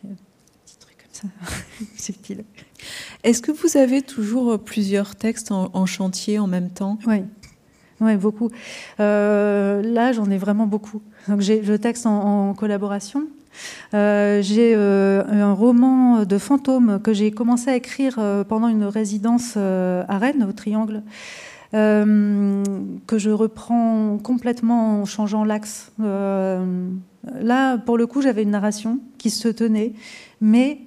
[0.02, 1.28] petits trucs comme ça,
[1.96, 2.44] subtils.
[3.24, 6.98] Est-ce que vous avez toujours plusieurs textes en, chantier en même temps?
[7.06, 7.22] Oui.
[7.98, 8.50] Oui, beaucoup.
[9.00, 11.00] Euh, là, j'en ai vraiment beaucoup.
[11.28, 13.26] Donc, j'ai le texte en, collaboration.
[13.94, 20.18] Euh, j'ai un roman de fantômes que j'ai commencé à écrire pendant une résidence à
[20.18, 21.02] Rennes, au Triangle,
[21.72, 25.92] que je reprends complètement en changeant l'axe.
[25.98, 29.92] là, pour le coup, j'avais une narration qui se tenait,
[30.40, 30.80] mais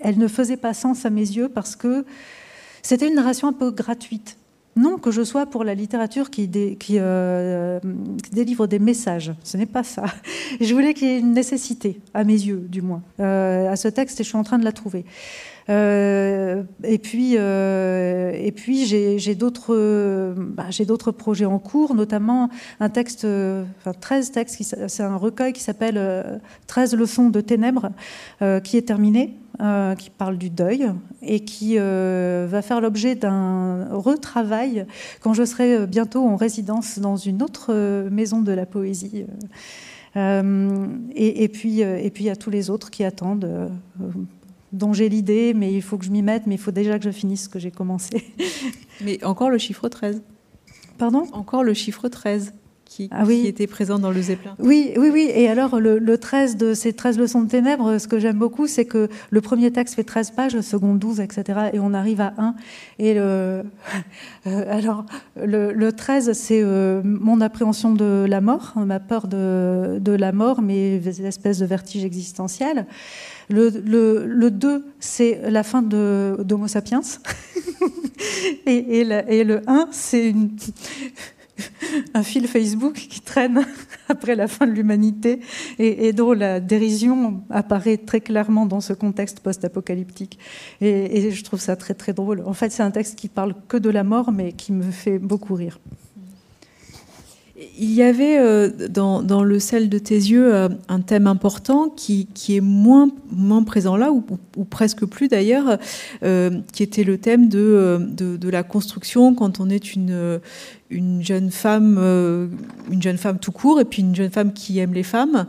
[0.00, 2.04] elle ne faisait pas sens à mes yeux parce que
[2.82, 4.36] c'était une narration un peu gratuite.
[4.76, 6.48] Non que je sois pour la littérature qui,
[6.94, 7.80] euh,
[8.32, 9.32] délivre des messages.
[9.42, 10.04] Ce n'est pas ça.
[10.60, 13.88] Je voulais qu'il y ait une nécessité, à mes yeux du moins, euh, à ce
[13.88, 15.04] texte et je suis en train de la trouver.
[15.70, 22.50] Euh, et puis, et puis j'ai d'autres bah, projets en cours, notamment
[22.80, 27.90] un texte, enfin 13 textes, c'est un recueil qui s'appelle 13 leçons de ténèbres,
[28.64, 29.36] qui est terminé.
[29.60, 30.90] Euh, qui parle du deuil
[31.20, 34.86] et qui euh, va faire l'objet d'un retravail
[35.20, 39.26] quand je serai bientôt en résidence dans une autre euh, maison de la poésie.
[40.16, 43.70] Et, puis, et puis il y a tous les autres qui attendent,
[44.72, 47.04] dont j'ai l'idée, mais il faut que je m'y mette, mais il faut déjà que
[47.04, 48.24] je finisse ce que j'ai commencé.
[49.02, 50.22] Mais encore le chiffre 13.
[50.98, 51.26] Pardon?
[51.32, 52.52] Encore le chiffre 13
[52.90, 53.46] qui, ah oui.
[53.46, 54.56] était présent dans le Zeppelin.
[54.58, 55.30] Oui, oui, oui.
[55.32, 58.84] Et alors, le, 13 de ces 13 leçons de ténèbres, ce que j'aime beaucoup, c'est
[58.84, 61.70] que le premier texte fait 13 pages, le second 12, etc.
[61.72, 62.54] Et on arrive à 1.
[62.98, 63.20] Et le,
[64.48, 70.12] euh, alors, le, 13, c'est euh, mon appréhension de la mort, ma peur de, de
[70.12, 72.86] la mort, mes espèces de vertige existentiel.
[73.48, 77.02] Le, le, 2, c'est la fin d'Homo sapiens.
[78.66, 80.50] et, et, et, le 1, c'est une,
[82.14, 83.64] un fil Facebook qui traîne
[84.08, 85.40] après la fin de l'humanité
[85.78, 90.38] et, dont la dérision apparaît très clairement dans ce contexte post-apocalyptique.
[90.80, 92.42] Et, je trouve ça très très drôle.
[92.46, 95.18] En fait, c'est un texte qui parle que de la mort, mais qui me fait
[95.18, 95.78] beaucoup rire.
[97.78, 102.26] Il y avait euh, dans, le sel de tes yeux euh, un thème important qui,
[102.48, 105.78] est moins, moins présent là, ou, presque plus d'ailleurs,
[106.22, 110.40] euh, qui était le thème de, de, la construction quand on est une,
[110.88, 111.98] une jeune femme,
[112.90, 115.46] une jeune femme tout court, et puis une jeune femme qui aime les femmes.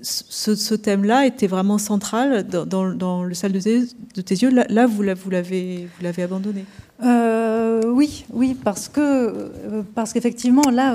[0.00, 4.50] Euh, ce, thème-là était vraiment central dans, le salle de tes, yeux.
[4.50, 5.88] Là, vous l'avez
[6.22, 6.64] abandonné.
[7.02, 9.50] Euh, oui, oui, parce que
[9.94, 10.94] parce qu'effectivement là,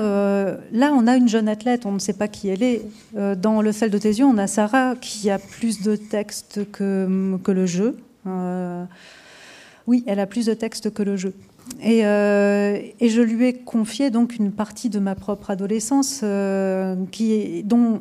[0.72, 2.82] là, on a une jeune athlète, on ne sait pas qui elle est.
[3.36, 7.40] dans le salle de tes yeux, on a Sarah qui a plus de textes que
[7.46, 7.96] le jeu.
[9.86, 11.34] oui, elle a plus de textes que le jeu.
[11.84, 17.62] Euh, et, je lui ai confié donc une partie de ma propre adolescence, euh, qui
[17.64, 18.00] dont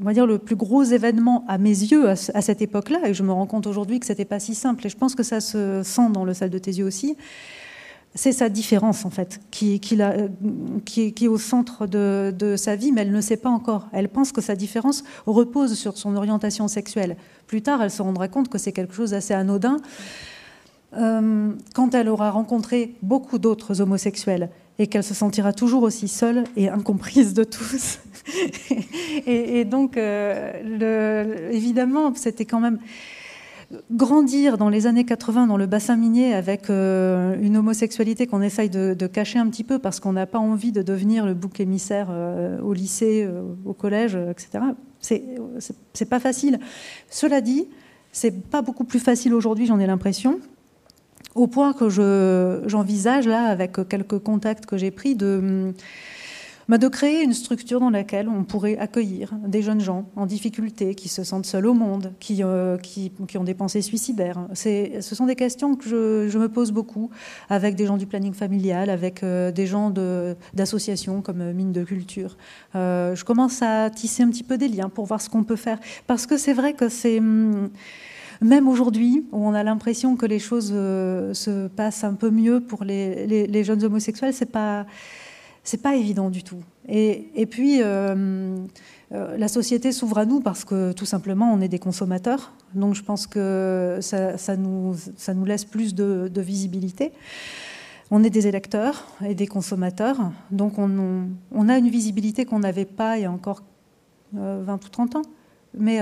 [0.00, 3.22] on va dire le plus gros événement à mes yeux à, cette époque-là, et je
[3.22, 5.82] me rends compte aujourd'hui que c'était pas si simple, et je pense que ça se
[5.82, 7.16] sent dans le salle de tes yeux aussi,
[8.14, 13.12] c'est sa différence en fait, qui, est au centre de, de, sa vie, mais elle
[13.12, 13.88] ne sait pas encore.
[13.92, 17.16] Elle pense que sa différence repose sur son orientation sexuelle.
[17.46, 19.76] Plus tard, elle se rendra compte que c'est quelque chose d'assez anodin.
[20.96, 26.44] Euh, quand elle aura rencontré beaucoup d'autres homosexuels et qu'elle se sentira toujours aussi seule
[26.56, 27.98] et incomprise de tous.
[29.26, 32.78] et, donc, euh, évidemment, c'était quand même
[33.90, 38.70] grandir dans les années 80 dans le bassin minier avec euh, une homosexualité qu'on essaye
[38.70, 42.08] de, cacher un petit peu parce qu'on n'a pas envie de devenir le bouc émissaire
[42.62, 43.28] au lycée,
[43.66, 44.64] au collège, etc.
[45.00, 46.60] C'est pas facile.
[47.10, 47.66] Cela dit,
[48.12, 50.40] c'est pas beaucoup plus facile aujourd'hui, j'en ai l'impression
[51.34, 51.88] au point que
[52.66, 55.72] j'envisage, là, avec quelques contacts que j'ai pris, de,
[56.68, 60.94] bah, de créer une structure dans laquelle on pourrait accueillir des jeunes gens en difficulté,
[60.94, 62.76] qui se sentent seuls au monde, qui, euh,
[63.36, 64.38] ont des pensées suicidaires.
[64.52, 67.08] Ce sont des questions que je, me pose beaucoup
[67.48, 69.90] avec des gens du planning familial, avec euh, des gens
[70.52, 72.36] d'associations comme Mine de Culture.
[72.74, 75.56] Euh, je commence à tisser un petit peu des liens pour voir ce qu'on peut
[75.56, 75.78] faire.
[76.06, 77.18] Parce que c'est vrai que c'est...
[77.18, 77.70] Hum,
[78.40, 82.60] même aujourd'hui, où on a l'impression que les choses euh, se passent un peu mieux
[82.60, 84.86] pour les, jeunes homosexuels, c'est pas
[85.82, 86.62] pas évident du tout.
[86.88, 88.56] Et, puis euh,
[89.12, 92.52] euh, la société s'ouvre à nous parce que tout simplement on est des consommateurs.
[92.74, 97.12] Donc je pense que ça, nous, ça nous laisse plus de, visibilité.
[98.10, 100.16] On est des électeurs et des consommateurs,
[100.50, 103.62] donc on, on, a une visibilité qu'on n'avait pas il y a encore
[104.32, 105.22] 20 ou 30 ans.
[105.74, 106.00] Mais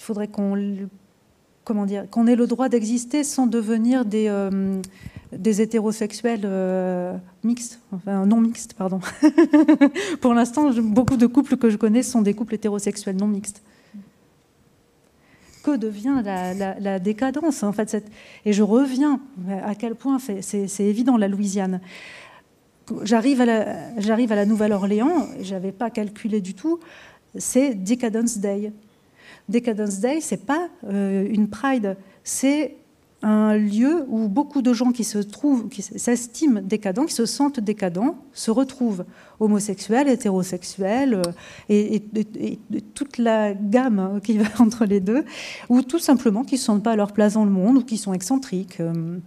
[0.00, 0.56] il faudrait qu'on
[1.62, 4.80] comment dire qu'on ait le droit d'exister sans devenir des euh,
[5.32, 9.00] des hétérosexuels euh, mixtes, enfin non mixtes, pardon.
[10.22, 13.62] Pour l'instant, beaucoup de couples que je connais sont des couples hétérosexuels non mixtes.
[15.62, 18.02] Que devient la, décadence en fait
[18.46, 19.20] Et je reviens
[19.62, 21.82] à quel point c'est évident la Louisiane.
[23.02, 26.80] J'arrive à la, la Nouvelle-Orléans, j'avais pas calculé du tout.
[27.36, 28.72] C'est Decadence Day.
[29.50, 32.76] Decadence Day, c'est pas euh, une Pride, c'est
[33.22, 37.60] un lieu où beaucoup de gens qui se trouvent, qui s'estiment décadents, qui se sentent
[37.60, 39.04] décadents, se retrouvent
[39.40, 41.32] homosexuels, hétérosexuels euh,
[41.68, 42.02] et,
[42.94, 45.24] toute la gamme qui va entre les deux,
[45.68, 47.84] ou tout simplement qui ne se sentent pas à leur place dans le monde ou
[47.84, 48.80] qui sont excentriques.
[48.80, 49.18] Euh.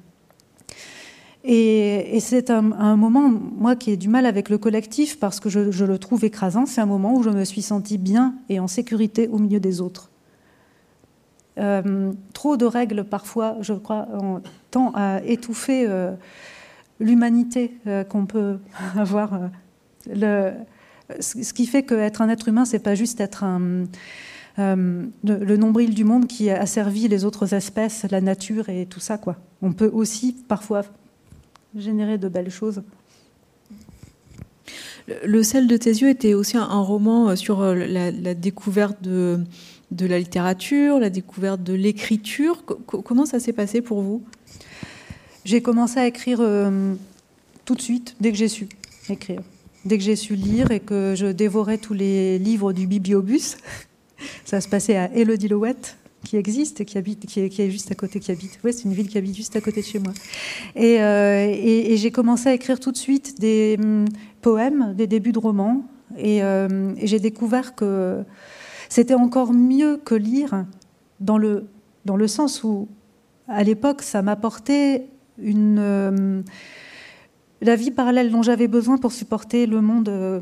[1.44, 5.86] Et, c'est un, moment, moi qui ai du mal avec le collectif parce que je
[5.86, 9.28] le trouve écrasant, c'est un moment où je me suis sentie bien et en sécurité
[9.28, 10.13] au milieu des autres.
[11.60, 14.08] Euh, trop de règles, parfois, je crois,
[14.72, 16.12] tend à étouffer euh,
[17.00, 18.58] l'humanité euh, qu'on peut
[18.98, 19.40] avoir.
[21.20, 23.46] Ce qui fait qu'être un être humain, c'est pas juste être
[24.58, 29.18] le nombril du monde qui a servi les autres espèces, la nature et tout ça.
[29.18, 29.38] Quoi.
[29.62, 30.84] On peut aussi parfois
[31.76, 32.82] générer de belles choses.
[35.26, 39.44] Le sel de tes yeux était aussi un, roman sur la découverte de,
[39.94, 42.64] de la littérature, la découverte de l'écriture.
[42.66, 44.24] Comment ça s'est passé pour vous?
[45.46, 46.94] J'ai commencé à écrire euh,
[47.66, 48.68] tout de suite, dès que j'ai su
[49.10, 49.42] écrire.
[49.86, 53.58] Dès que j'ai su lire et que je dévorais tous les livres du bibliobus.
[54.46, 55.50] Ça se passait à Elodie
[56.24, 58.58] qui existe et qui, habite, qui est, juste à côté, qui habite.
[58.64, 60.14] Oui, c'est une ville qui habite juste à côté de chez moi.
[60.76, 64.06] Et, euh, j'ai commencé à écrire tout de suite des hum,
[64.42, 65.84] poèmes, des débuts de romans.
[66.18, 68.24] Et, euh, et j'ai découvert que
[68.94, 70.68] c'était encore mieux que lire,
[71.20, 71.66] dans le,
[72.06, 72.88] dans le sens où,
[73.48, 75.08] à l'époque, ça m'apportait
[75.40, 76.44] une, euh,
[77.62, 80.42] la vie parallèle dont j'avais besoin pour supporter le monde euh,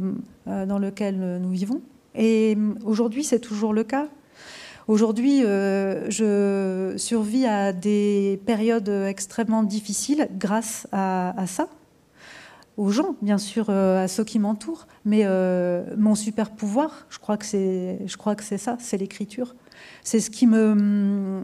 [0.50, 1.82] euh, dans lequel nous vivons.
[2.14, 4.10] Et aujourd'hui, c'est toujours le cas.
[4.90, 11.70] Aujourd'hui, je survis à des périodes extrêmement difficiles grâce à ça
[12.78, 14.88] aux gens, bien sûr, euh, à ceux qui m'entourent.
[15.06, 18.98] Mais euh, mon super pouvoir, je crois que c'est, je crois que c'est ça, c'est
[18.98, 19.56] l'écriture.
[20.04, 21.42] C'est ce qui me,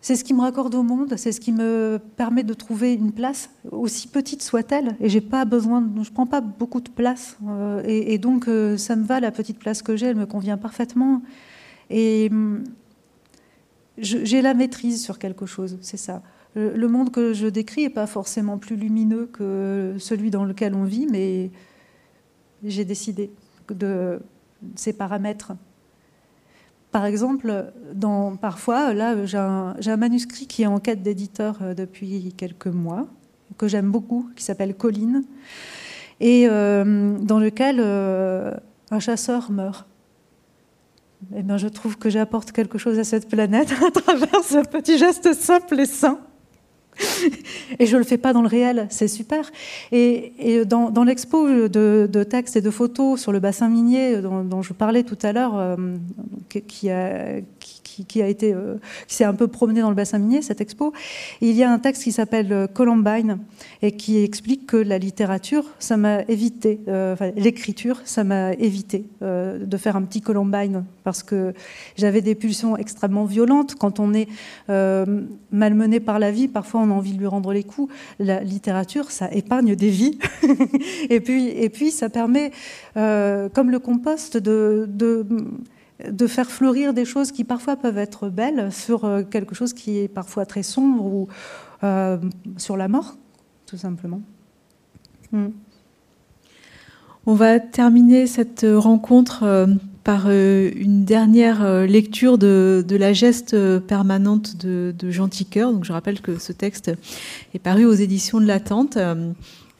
[0.00, 3.12] c'est ce qui me raccorde au monde, c'est ce qui me permet de trouver une
[3.12, 4.96] place, aussi petite soit-elle.
[5.00, 7.36] Et j'ai pas besoin, de, je prends pas beaucoup de place.
[7.48, 11.22] Euh, et, donc ça me va la petite place que j'ai, elle me convient parfaitement.
[11.88, 12.30] Et
[13.98, 16.22] j'ai la maîtrise sur quelque chose, c'est ça
[16.56, 20.84] le monde que je décris n'est pas forcément plus lumineux que celui dans lequel on
[20.84, 21.50] vit, mais
[22.64, 23.30] j'ai décidé
[23.68, 24.20] de
[24.74, 25.52] ces paramètres.
[26.92, 32.32] Par exemple, dans, parfois, là, j'ai un, manuscrit qui est en quête d'éditeur euh, depuis
[32.36, 33.06] quelques mois,
[33.58, 35.24] que j'aime beaucoup, qui s'appelle Colline,
[36.20, 38.54] et euh, dans lequel euh,
[38.90, 39.86] un chasseur meurt.
[41.34, 44.96] Eh bien, je trouve que j'apporte quelque chose à cette planète à travers ce petit
[44.96, 46.18] geste simple et sain.
[47.78, 49.50] et je le fais pas dans le réel, c'est super.
[49.92, 55.02] Et, dans, l'expo de, textes et de photos sur le bassin minier dont, je parlais
[55.02, 55.76] tout à l'heure, euh,
[56.48, 56.88] qui,
[58.22, 58.76] a été, euh,
[59.06, 60.92] qui s'est un peu promené dans le bassin minier, cette expo.
[61.40, 63.38] il y a un texte qui s'appelle euh, Columbine
[63.82, 69.76] et qui explique que la littérature, ça m'a évité, euh, l'écriture, ça m'a évité de
[69.76, 71.52] faire un petit Columbine parce que
[71.96, 73.74] j'avais des pulsions extrêmement violentes.
[73.76, 74.28] Quand on est
[75.50, 77.92] malmené par la vie, parfois on a envie de lui rendre les coups.
[78.18, 80.18] La littérature, ça épargne des vies.
[81.10, 82.50] et, puis, et puis, ça permet,
[82.94, 84.86] comme le compost, de
[86.04, 89.98] de faire fleurir des choses qui parfois peuvent être belles sur euh, quelque chose qui
[89.98, 91.28] est parfois très sombre ou
[91.84, 92.18] euh,
[92.58, 93.16] sur la mort,
[93.66, 94.20] tout simplement.
[95.32, 95.48] Hmm.
[97.24, 99.66] On va terminer cette rencontre euh,
[100.04, 105.72] par une dernière lecture de, la geste permanente de, de.
[105.72, 106.92] Donc, je rappelle que ce texte
[107.54, 108.96] est paru aux éditions de l'Attente.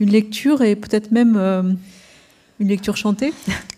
[0.01, 1.77] Une lecture et peut-être même
[2.59, 3.33] une lecture chantée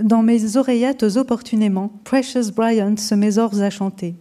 [0.00, 4.16] Dans mes oreillettes opportunément, Precious Bryant se met à chanter.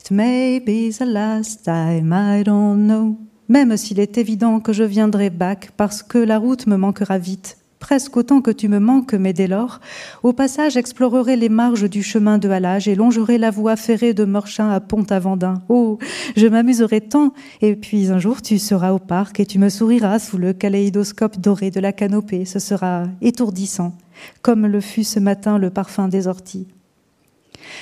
[0.00, 3.18] It may be the last time, I don't know.
[3.50, 7.58] Même s'il est évident que je viendrai back parce que la route me manquera vite,
[7.78, 9.80] presque autant que tu me manques, mais dès lors,
[10.22, 14.24] au passage explorerai les marges du chemin de halage et longerai la voie ferrée de
[14.24, 15.62] Morchin à Pont-à-Vendin.
[15.68, 15.98] Oh,
[16.36, 20.20] je m'amuserai tant, et puis un jour tu seras au parc et tu me souriras
[20.20, 23.92] sous le kaléidoscope doré de la canopée, ce sera étourdissant
[24.42, 26.66] comme le fut ce matin le parfum des orties.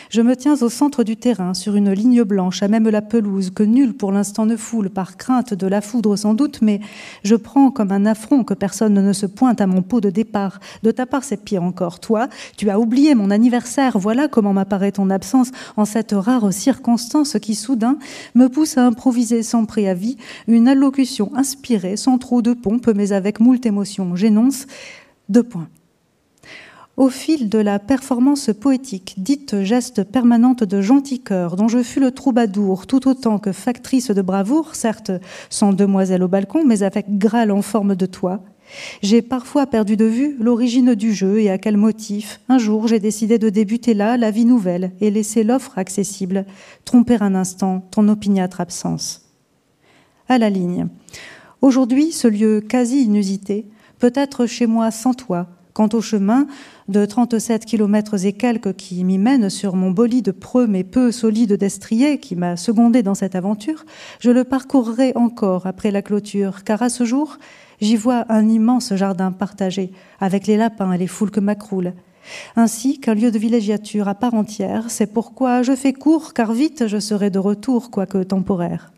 [0.08, 3.50] Je me tiens au centre du terrain, sur une ligne blanche, à même la pelouse,
[3.50, 6.80] que nul pour l'instant ne foule, par crainte de la foudre sans doute, mais
[7.24, 10.60] je prends comme un affront que personne ne se pointe à mon pot de départ.
[10.82, 12.00] De ta part, c'est pire encore.
[12.00, 17.36] Toi, tu as oublié mon anniversaire, voilà comment m'apparaît ton absence en cette rare circonstance
[17.40, 17.98] qui, soudain,
[18.34, 20.16] me pousse à improviser sans préavis
[20.48, 24.16] une allocution inspirée, sans trop de pompe, mais avec moult émotion.
[24.16, 24.66] J'énonce
[25.28, 25.68] deux points.
[26.96, 32.00] Au fil de la performance poétique, dite geste permanente de gentil cœur, dont je fus
[32.00, 35.12] le troubadour, tout autant que factrice de bravoure, certes
[35.48, 38.42] sans demoiselle au balcon, mais avec Graal en forme de toit,
[39.02, 42.40] j'ai parfois perdu de vue l'origine du jeu et à quel motif.
[42.48, 46.44] Un jour, j'ai décidé de débuter là la vie nouvelle et laisser l'offre accessible
[46.84, 49.22] tromper un instant ton opiniâtre absence.
[50.28, 50.86] À la ligne.
[51.62, 53.66] Aujourd'hui, ce lieu quasi inusité
[53.98, 55.48] peut être chez moi sans toi.
[55.72, 56.46] Quant au chemin
[56.90, 61.54] de 37 kilomètres et quelques qui m'y mène sur mon bolide preux mais peu solide
[61.54, 63.84] d'estrier qui m'a secondé dans cette aventure,
[64.18, 67.38] je le parcourrai encore après la clôture, car à ce jour,
[67.80, 71.94] j'y vois un immense jardin partagé avec les lapins et les foules que macroulent,
[72.56, 74.90] ainsi qu'un lieu de villégiature à part entière.
[74.90, 78.92] C'est pourquoi je fais court, car vite je serai de retour, quoique temporaire.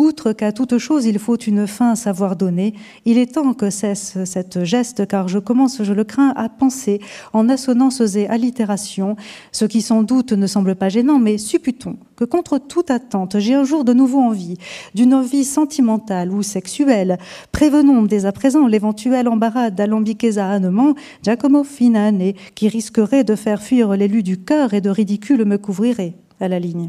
[0.00, 2.72] Outre qu'à toute chose il faut une fin à savoir donner,
[3.04, 7.02] il est temps que cesse cette geste, car je commence, je le crains, à penser
[7.34, 9.16] en assonances et allitérations,
[9.52, 13.52] ce qui sans doute ne semble pas gênant, mais supputons que contre toute attente, j'ai
[13.52, 14.56] un jour de nouveau envie
[14.94, 17.18] d'une envie sentimentale ou sexuelle.
[17.52, 23.90] Prévenons dès à présent l'éventuel embarras d'alambiqués arranements, Giacomo Finane, qui risquerait de faire fuir
[23.90, 26.88] l'élu du cœur et de ridicule me couvrirait à la ligne.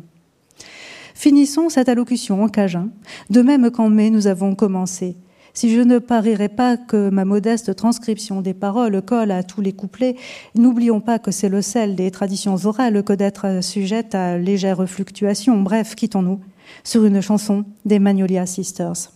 [1.21, 2.89] Finissons cette allocution en cajun,
[3.29, 5.17] de même qu'en mai nous avons commencé.
[5.53, 9.71] Si je ne parierais pas que ma modeste transcription des paroles colle à tous les
[9.71, 10.15] couplets,
[10.55, 15.61] n'oublions pas que c'est le sel des traditions orales que d'être sujette à légères fluctuations.
[15.61, 16.39] Bref, quittons-nous
[16.83, 19.11] sur une chanson des Magnolia Sisters.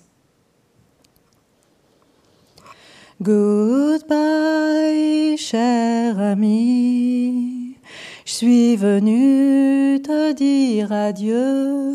[3.20, 4.14] Goodbye,
[5.40, 7.65] cher ami.
[8.26, 11.94] Je suis venu te dire adieu.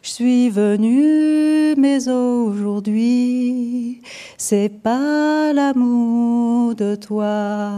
[0.00, 4.02] Je suis venu, mais aujourd'hui,
[4.38, 7.72] c'est pas l'amour de toi.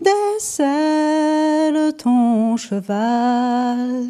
[0.00, 4.06] Décèle ton cheval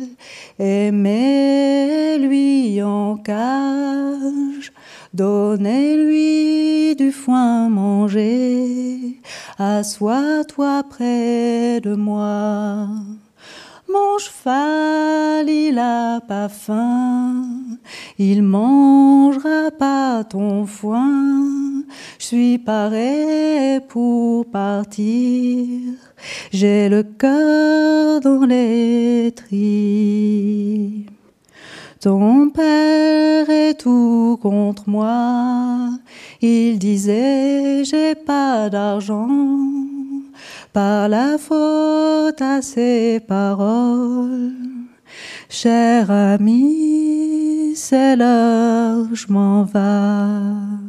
[0.60, 4.72] et mets-lui en cage.
[5.16, 9.18] Donnez-lui du foin manger,
[9.58, 12.86] assois-toi près de moi.
[13.90, 17.46] Mon cheval, il a pas faim,
[18.18, 21.82] il mangera pas ton foin.
[22.18, 25.94] Je suis paré pour partir,
[26.52, 31.06] j'ai le cœur dans les tris.
[32.06, 35.90] Ton père est tout contre moi.
[36.40, 39.28] Il disait j'ai pas d'argent.
[40.72, 44.52] Par la faute à ses paroles.
[45.48, 50.85] Cher ami, c'est l'heure, je m'en vais.